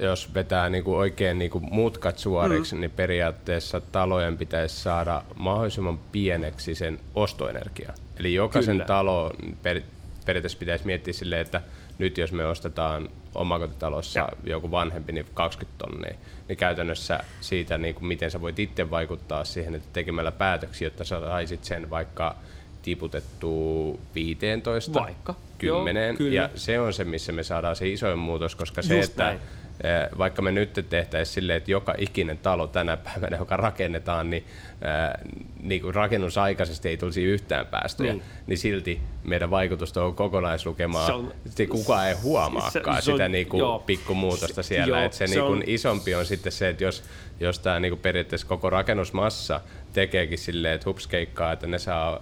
[0.00, 2.80] jos vetää niinku oikein niinku mutkat suoriksi, mm.
[2.80, 7.92] niin periaatteessa talojen pitäisi saada mahdollisimman pieneksi sen ostoenergia.
[8.20, 8.84] Eli jokaisen Kyllä.
[8.84, 9.32] talo
[9.62, 9.80] per,
[10.26, 11.62] periaatteessa pitäisi miettiä silleen, että
[11.98, 14.28] nyt jos me ostetaan omakotitalossa ja.
[14.44, 16.14] joku vanhempi, niin 20 tonnia,
[16.48, 21.04] niin käytännössä siitä, niin kuin miten sä voit itse vaikuttaa siihen, että tekemällä päätöksiä, jotta
[21.04, 22.36] sä saisit sen vaikka
[22.84, 25.34] tiputettu 15, vaikka.
[25.58, 29.10] 10, Joo, ja se on se, missä me saadaan se isoin muutos, koska se, Just
[29.10, 29.38] että näin
[29.82, 34.44] eh, vaikka me nyt tehtäisiin silleen, että joka ikinen talo tänä päivänä, joka rakennetaan, niin,
[34.80, 35.30] ää, eh,
[35.62, 41.06] niin kuin rakennusaikaisesti ei tulisi yhtään päästöjä, niin, niin silti meidän vaikutusta on kokonaislukemaa.
[41.06, 41.34] Se on,
[41.68, 44.96] kukaan ei huomaakaan se, se sitä niin kuin pikkumuutosta siellä.
[44.96, 47.02] Joo, että se, se niin kuin on, isompi on sitten se, että jos,
[47.40, 49.60] jos tämä niin kuin periaatteessa koko rakennusmassa
[49.92, 52.20] tekeekin silleen, että hups keikkaa, että ne saa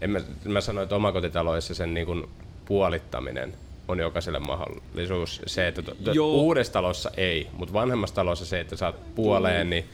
[0.00, 2.28] en mä, mä sanoin, että omakotitaloissa sen niin kuin
[2.64, 3.54] puolittaminen
[3.88, 5.42] on jokaiselle mahdollisuus.
[5.46, 9.70] Se, että to, to, uudessa talossa ei, mutta vanhemmassa talossa se, että saat puoleen, mm.
[9.70, 9.84] niin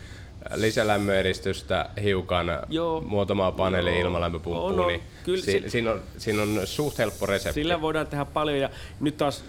[0.55, 3.01] lisälämmöeristystä, hiukan, Joo.
[3.01, 7.27] muutamaa paneeli ilmalämpöpumppua, no, no, niin kyllä, si, si, siinä, on, siinä on suht helppo
[7.27, 7.61] resepti.
[7.61, 9.45] Sillä voidaan tehdä paljon ja nyt taas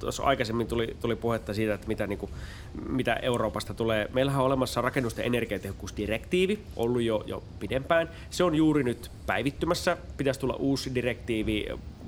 [0.00, 2.32] tuossa aikaisemmin tuli, tuli puhetta siitä, että mitä, niin kuin,
[2.88, 4.08] mitä Euroopasta tulee.
[4.12, 8.10] Meillähän on olemassa rakennusten energiatehokkuusdirektiivi, ollut jo, jo pidempään.
[8.30, 9.96] Se on juuri nyt päivittymässä.
[10.16, 11.66] Pitäisi tulla uusi direktiivi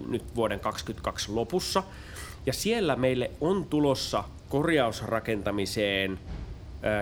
[0.08, 1.82] nyt vuoden 2022 lopussa.
[2.46, 6.18] Ja siellä meille on tulossa korjausrakentamiseen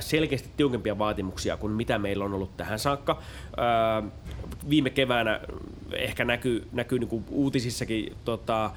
[0.01, 3.23] selkeästi tiukempia vaatimuksia kuin mitä meillä on ollut tähän saakka.
[4.71, 5.41] Viime keväänä
[5.93, 8.71] ehkä näkyy, näkyy niin kuin uutisissakin tota,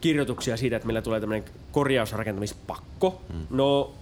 [0.00, 3.20] kirjoituksia siitä, että meillä tulee tämmöinen korjausrakentamispakko.
[3.32, 3.46] Hmm.
[3.50, 3.92] No,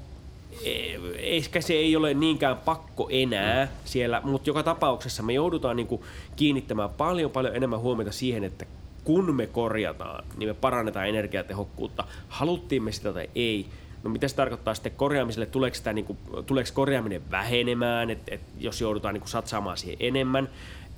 [0.64, 3.74] e, ehkä se ei ole niinkään pakko enää hmm.
[3.84, 6.02] siellä, mutta joka tapauksessa me joudutaan niin kuin
[6.36, 8.66] kiinnittämään paljon paljon enemmän huomiota siihen, että
[9.04, 12.04] kun me korjataan, niin me parannetaan energiatehokkuutta.
[12.28, 13.66] Haluttiin me sitä tai ei.
[14.02, 15.46] No mitä se tarkoittaa sitten korjaamiselle?
[15.46, 19.96] Tuleeko, sitä, niin kuin, tuleeko korjaaminen vähenemään, että et, jos joudutaan niin kuin satsaamaan siihen
[20.00, 20.48] enemmän?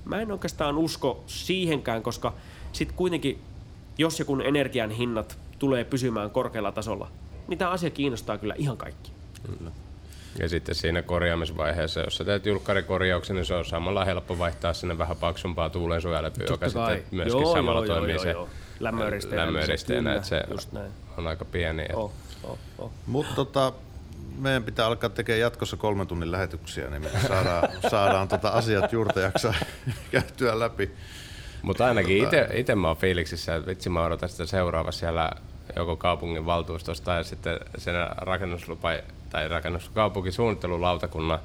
[0.05, 2.35] Mä en oikeastaan usko siihenkään, koska
[2.73, 3.39] sitten kuitenkin
[3.99, 7.11] jos ja kun energian hinnat tulee pysymään korkealla tasolla,
[7.49, 9.13] niin tämä asia kiinnostaa kyllä ihan kaikki.
[9.47, 9.71] Kyllä.
[10.39, 14.99] Ja sitten siinä korjaamisvaiheessa, jos sä teet julkkarikorjauksen, niin se on samalla helppo vaihtaa sinne
[14.99, 16.97] vähän paksumpaa tuulensuojaläpyä, joka kai.
[16.97, 18.49] sitten myöskin joo, samalla joo, toimii joo, se joo.
[18.81, 20.45] lämmöeristeenä, lämmöeristeenä että se
[21.17, 21.87] on aika pieni.
[21.93, 22.91] Oh, oh, oh.
[23.07, 23.73] Mutta tota,
[24.39, 29.55] meidän pitää alkaa tekemään jatkossa kolmen tunnin lähetyksiä, niin me saadaan, saadaan tota asiat juurtajaksa
[30.13, 30.91] käytyä läpi.
[31.63, 35.31] Mutta ainakin itse mä oon fiiliksissä, että vitsi mä odotan sitä seuraava siellä
[35.77, 38.89] joko kaupungin valtuustosta tai sitten sen rakennuslupa
[39.31, 41.39] tai rakennuskaupunkisuunnittelulautakunnan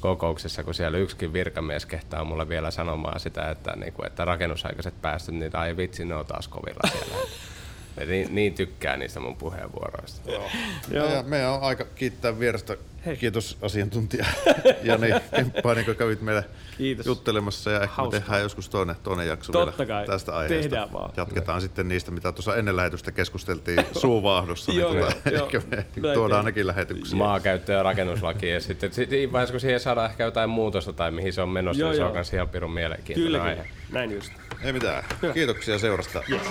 [0.00, 5.02] kokouksessa, kun siellä yksikin virkamies kehtaa mulle vielä sanomaan sitä, että, niin kuin, että rakennusaikaiset
[5.02, 7.16] päästöt, niin ai vitsi, ne on taas kovilla siellä.
[8.10, 10.30] niin, niin tykkää niistä mun puheenvuoroista.
[10.30, 10.50] Joo.
[10.90, 11.08] Joo.
[11.08, 12.76] Ja meidän on aika kiittää vierestä.
[13.08, 13.16] Hei.
[13.16, 14.26] Kiitos asiantuntija
[14.82, 16.44] Jani Kemppainen, kun kävit meille
[16.78, 17.06] Kiitos.
[17.06, 20.06] juttelemassa ja ehkä me tehdään joskus toinen, toinen jakso Totta vielä kai.
[20.06, 20.62] tästä aiheesta.
[20.70, 21.10] Tehdään vaan.
[21.16, 21.60] Jatketaan no.
[21.60, 24.72] sitten niistä, mitä tuossa ennen lähetystä keskusteltiin suuvaahdossa.
[24.72, 25.60] niin tuota, ehkä
[26.00, 27.18] me tuodaan nekin lähetyksiä.
[27.18, 31.32] Maakäyttö- ja rakennuslaki ja sitten siinä vaiheessa, kun siihen saadaan ehkä jotain muutosta tai mihin
[31.32, 33.66] se on menossa, joo, niin se on myös ihan pirun mielenkiintoinen Kyllä, aihe.
[33.92, 34.32] näin just.
[34.62, 35.04] Ei mitään.
[35.22, 35.34] Hyvä.
[35.34, 36.22] Kiitoksia seurasta.
[36.30, 36.42] Yes.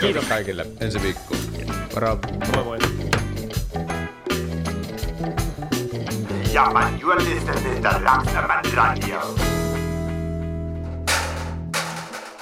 [0.00, 0.66] Kiitos kaikille.
[0.80, 1.40] Ensi viikkoon.
[1.94, 2.18] Moro.
[2.54, 2.78] Moi moi.
[6.52, 9.20] Ja, man, you are listening to Raksaman Radio.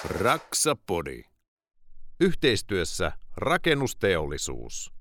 [0.04, 1.22] Raksapodi.
[2.20, 4.92] Yhteistyössä rakennusteollisuus.